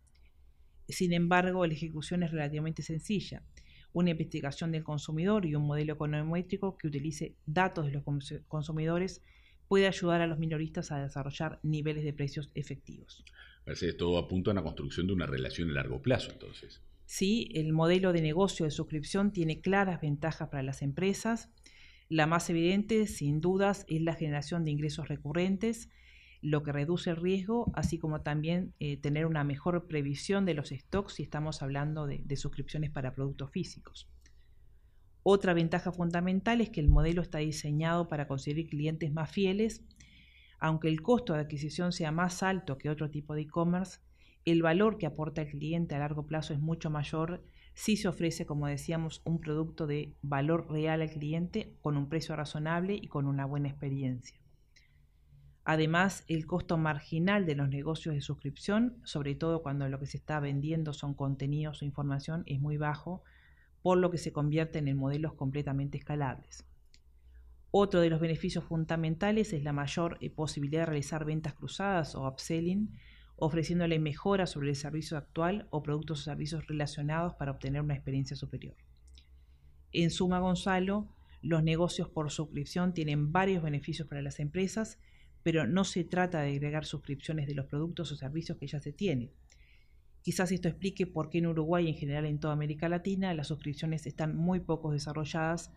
Sin 0.89 1.13
embargo, 1.13 1.67
la 1.67 1.75
ejecución 1.75 2.23
es 2.23 2.31
relativamente 2.31 2.83
sencilla. 2.83 3.43
una 3.95 4.11
investigación 4.11 4.73
del 4.73 4.85
consumidor 4.85 5.45
y 5.45 5.55
un 5.55 5.67
modelo 5.67 5.93
econométrico 5.93 6.79
que 6.79 6.89
utilice 6.89 7.37
datos 7.45 7.85
de 7.85 7.93
los 7.93 8.03
consumidores 8.49 9.23
puede 9.69 9.87
ayudar 9.87 10.23
a 10.23 10.27
los 10.27 10.39
minoristas 10.39 10.93
a 10.93 11.03
desarrollar 11.03 11.61
niveles 11.63 12.05
de 12.05 12.13
precios 12.13 12.51
efectivos. 12.55 13.23
Parece 13.65 13.87
que 13.89 13.93
todo 13.93 14.19
apunta 14.19 14.51
a 14.51 14.55
la 14.55 14.63
construcción 14.63 15.07
de 15.07 15.13
una 15.13 15.27
relación 15.27 15.71
a 15.71 15.75
largo 15.75 16.01
plazo, 16.01 16.33
entonces. 16.33 16.81
Sí, 17.15 17.51
el 17.53 17.75
modelo 17.75 18.15
de 18.15 18.23
negocio 18.23 18.65
de 18.65 18.71
suscripción 18.71 19.33
tiene 19.33 19.61
claras 19.61 20.01
ventajas 20.01 20.49
para 20.49 20.63
las 20.63 20.81
empresas. 20.81 21.51
La 22.09 22.27
más 22.27 22.49
evidente, 22.49 23.07
sin 23.07 23.43
dudas, 23.43 23.85
es 23.91 24.01
la 24.01 24.15
generación 24.15 24.65
de 24.65 24.71
ingresos 24.71 25.09
recurrentes, 25.09 25.91
lo 26.41 26.63
que 26.63 26.73
reduce 26.73 27.11
el 27.11 27.17
riesgo, 27.17 27.71
así 27.75 27.99
como 27.99 28.23
también 28.23 28.73
eh, 28.81 28.97
tener 28.97 29.27
una 29.27 29.45
mejor 29.45 29.89
previsión 29.89 30.47
de 30.47 30.55
los 30.55 30.71
stocks 30.71 31.17
si 31.17 31.23
estamos 31.23 31.61
hablando 31.61 32.07
de 32.07 32.37
suscripciones 32.39 32.91
para 32.91 33.15
productos 33.15 33.51
físicos. 33.51 34.09
Otra 35.23 35.53
ventaja 35.53 35.93
fundamental 35.93 36.63
es 36.63 36.71
que 36.71 36.81
el 36.81 36.89
modelo 36.89 37.21
está 37.21 37.41
diseñado 37.41 38.09
para 38.09 38.27
conseguir 38.27 38.71
clientes 38.71 39.13
más 39.13 39.31
fieles. 39.31 39.83
Aunque 40.59 40.89
el 40.89 41.03
costo 41.03 41.35
de 41.35 41.41
adquisición 41.41 41.93
sea 41.93 42.11
más 42.11 42.43
alto 42.43 42.79
que 42.79 42.89
otro 42.89 43.11
tipo 43.11 43.35
de 43.35 43.43
e-commerce, 43.43 44.01
el 44.45 44.63
valor 44.63 44.99
que 44.99 45.07
aporta 45.07 45.43
el 45.43 45.51
cliente 45.51 45.95
a 45.95 45.99
largo 45.99 46.27
plazo 46.27 46.53
es 46.53 46.61
mucho 46.61 46.91
mayor 46.91 47.45
si 47.75 47.97
se 47.97 48.09
ofrece, 48.09 48.45
como 48.45 48.67
decíamos, 48.67 49.23
un 49.25 49.41
producto 49.41 49.87
de 49.87 50.15
valor 50.23 50.71
real 50.71 51.01
al 51.01 51.11
cliente 51.11 51.75
con 51.81 51.97
un 51.97 52.09
precio 52.09 52.37
razonable 52.37 52.95
y 52.95 53.09
con 53.09 53.27
una 53.27 53.47
buena 53.47 53.69
experiencia. 53.69 54.39
Además, 55.65 56.25
el 56.27 56.45
costo 56.47 56.77
marginal 56.77 57.47
de 57.47 57.55
los 57.55 57.69
negocios 57.69 58.15
de 58.15 58.21
suscripción, 58.21 58.99
sobre 59.05 59.37
todo 59.37 59.63
cuando 59.63 59.89
lo 59.89 60.01
que 60.01 60.07
se 60.07 60.17
está 60.17 60.41
vendiendo 60.41 60.93
son 60.93 61.15
contenidos 61.15 61.81
o 61.81 61.85
información, 61.85 62.43
es 62.47 62.61
muy 62.61 62.77
bajo, 62.77 63.23
por 63.81 63.99
lo 63.99 64.11
que 64.11 64.19
se 64.19 64.33
convierten 64.33 64.89
en 64.89 64.97
modelos 64.97 65.35
completamente 65.35 65.99
escalables. 65.99 66.67
Otro 67.71 68.01
de 68.01 68.11
los 68.11 68.21
beneficios 68.21 68.65
fundamentales 68.65 69.53
es 69.53 69.63
la 69.63 69.73
mayor 69.73 70.19
eh, 70.21 70.31
posibilidad 70.31 70.83
de 70.83 70.87
realizar 70.87 71.25
ventas 71.25 71.55
cruzadas 71.55 72.15
o 72.15 72.29
upselling, 72.29 72.93
ofreciéndole 73.45 73.99
mejoras 73.99 74.51
sobre 74.51 74.69
el 74.69 74.77
servicio 74.77 75.17
actual 75.17 75.67
o 75.71 75.83
productos 75.83 76.21
o 76.21 76.23
servicios 76.23 76.65
relacionados 76.69 77.35
para 77.35 77.51
obtener 77.51 77.83
una 77.83 77.95
experiencia 77.95 78.37
superior. 78.37 78.77
En 79.91 80.11
suma, 80.11 80.39
Gonzalo, 80.39 81.09
los 81.41 81.65
negocios 81.65 82.09
por 82.09 82.31
suscripción 82.31 82.95
tienen 82.95 83.33
varios 83.33 83.65
beneficios 83.65 84.07
para 84.07 84.23
las 84.23 84.39
empresas, 84.39 85.01
pero 85.43 85.67
no 85.67 85.83
se 85.83 86.05
trata 86.05 86.41
de 86.41 86.53
agregar 86.53 86.85
suscripciones 86.85 87.49
de 87.49 87.55
los 87.55 87.67
productos 87.67 88.13
o 88.13 88.17
servicios 88.17 88.59
que 88.59 88.69
ya 88.69 88.79
se 88.79 88.93
tienen. 88.93 89.33
Quizás 90.23 90.53
esto 90.53 90.69
explique 90.69 91.09
por 91.09 91.29
qué 91.29 91.39
en 91.39 91.49
Uruguay 91.49 91.87
y 91.87 91.89
en 91.89 91.97
general 91.97 92.27
en 92.27 92.39
toda 92.39 92.53
América 92.53 92.89
Latina 92.89 93.35
las 93.35 93.49
suscripciones 93.49 94.07
están 94.07 94.37
muy 94.37 94.61
poco 94.61 94.93
desarrolladas 94.93 95.73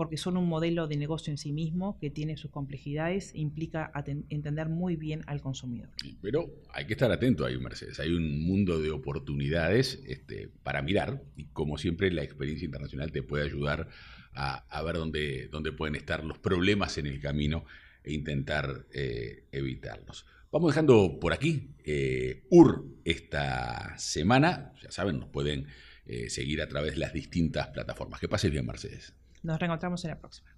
porque 0.00 0.16
son 0.16 0.38
un 0.38 0.48
modelo 0.48 0.86
de 0.86 0.96
negocio 0.96 1.30
en 1.30 1.36
sí 1.36 1.52
mismo 1.52 1.98
que 1.98 2.08
tiene 2.08 2.38
sus 2.38 2.50
complejidades 2.50 3.34
e 3.34 3.40
implica 3.40 3.92
entender 4.30 4.70
muy 4.70 4.96
bien 4.96 5.20
al 5.26 5.42
consumidor. 5.42 5.90
Pero 6.22 6.48
hay 6.72 6.86
que 6.86 6.94
estar 6.94 7.12
atento 7.12 7.44
ahí, 7.44 7.58
Mercedes. 7.58 8.00
Hay 8.00 8.10
un 8.14 8.40
mundo 8.40 8.80
de 8.80 8.92
oportunidades 8.92 10.02
este, 10.06 10.48
para 10.62 10.80
mirar 10.80 11.22
y 11.36 11.48
como 11.48 11.76
siempre 11.76 12.10
la 12.10 12.22
experiencia 12.22 12.64
internacional 12.64 13.12
te 13.12 13.22
puede 13.22 13.44
ayudar 13.44 13.88
a, 14.32 14.82
ver 14.82 14.96
dónde, 14.96 15.48
dónde, 15.48 15.70
pueden 15.70 15.96
estar 15.96 16.24
los 16.24 16.38
problemas 16.38 16.96
en 16.96 17.04
el 17.06 17.20
camino 17.20 17.66
e 18.02 18.14
intentar 18.14 18.86
eh, 18.94 19.48
evitarlos. 19.52 20.24
Vamos 20.50 20.72
dejando 20.72 21.20
por 21.20 21.34
aquí 21.34 21.74
eh, 21.84 22.46
UR 22.48 22.86
esta 23.04 23.98
semana. 23.98 24.72
Ya 24.82 24.90
saben, 24.90 25.20
nos 25.20 25.28
pueden 25.28 25.66
eh, 26.06 26.30
seguir 26.30 26.62
a 26.62 26.68
través 26.68 26.92
de 26.92 27.00
las 27.00 27.12
distintas 27.12 27.68
plataformas. 27.68 28.18
Que 28.18 28.28
pases 28.28 28.50
bien, 28.50 28.64
Mercedes. 28.64 29.19
Nos 29.42 29.58
reencontramos 29.58 30.04
en 30.04 30.10
la 30.10 30.18
próxima. 30.18 30.50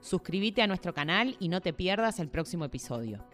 Suscríbete 0.00 0.62
a 0.62 0.66
nuestro 0.66 0.92
canal 0.92 1.36
y 1.38 1.48
no 1.48 1.60
te 1.60 1.72
pierdas 1.72 2.18
el 2.18 2.28
próximo 2.28 2.64
episodio. 2.64 3.24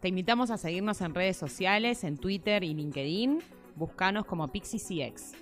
Te 0.00 0.08
invitamos 0.08 0.50
a 0.50 0.58
seguirnos 0.58 1.00
en 1.00 1.14
redes 1.14 1.36
sociales, 1.36 2.04
en 2.04 2.18
Twitter 2.18 2.62
y 2.62 2.74
LinkedIn. 2.74 3.40
Búscanos 3.74 4.26
como 4.26 4.48
PixieCX. 4.48 5.32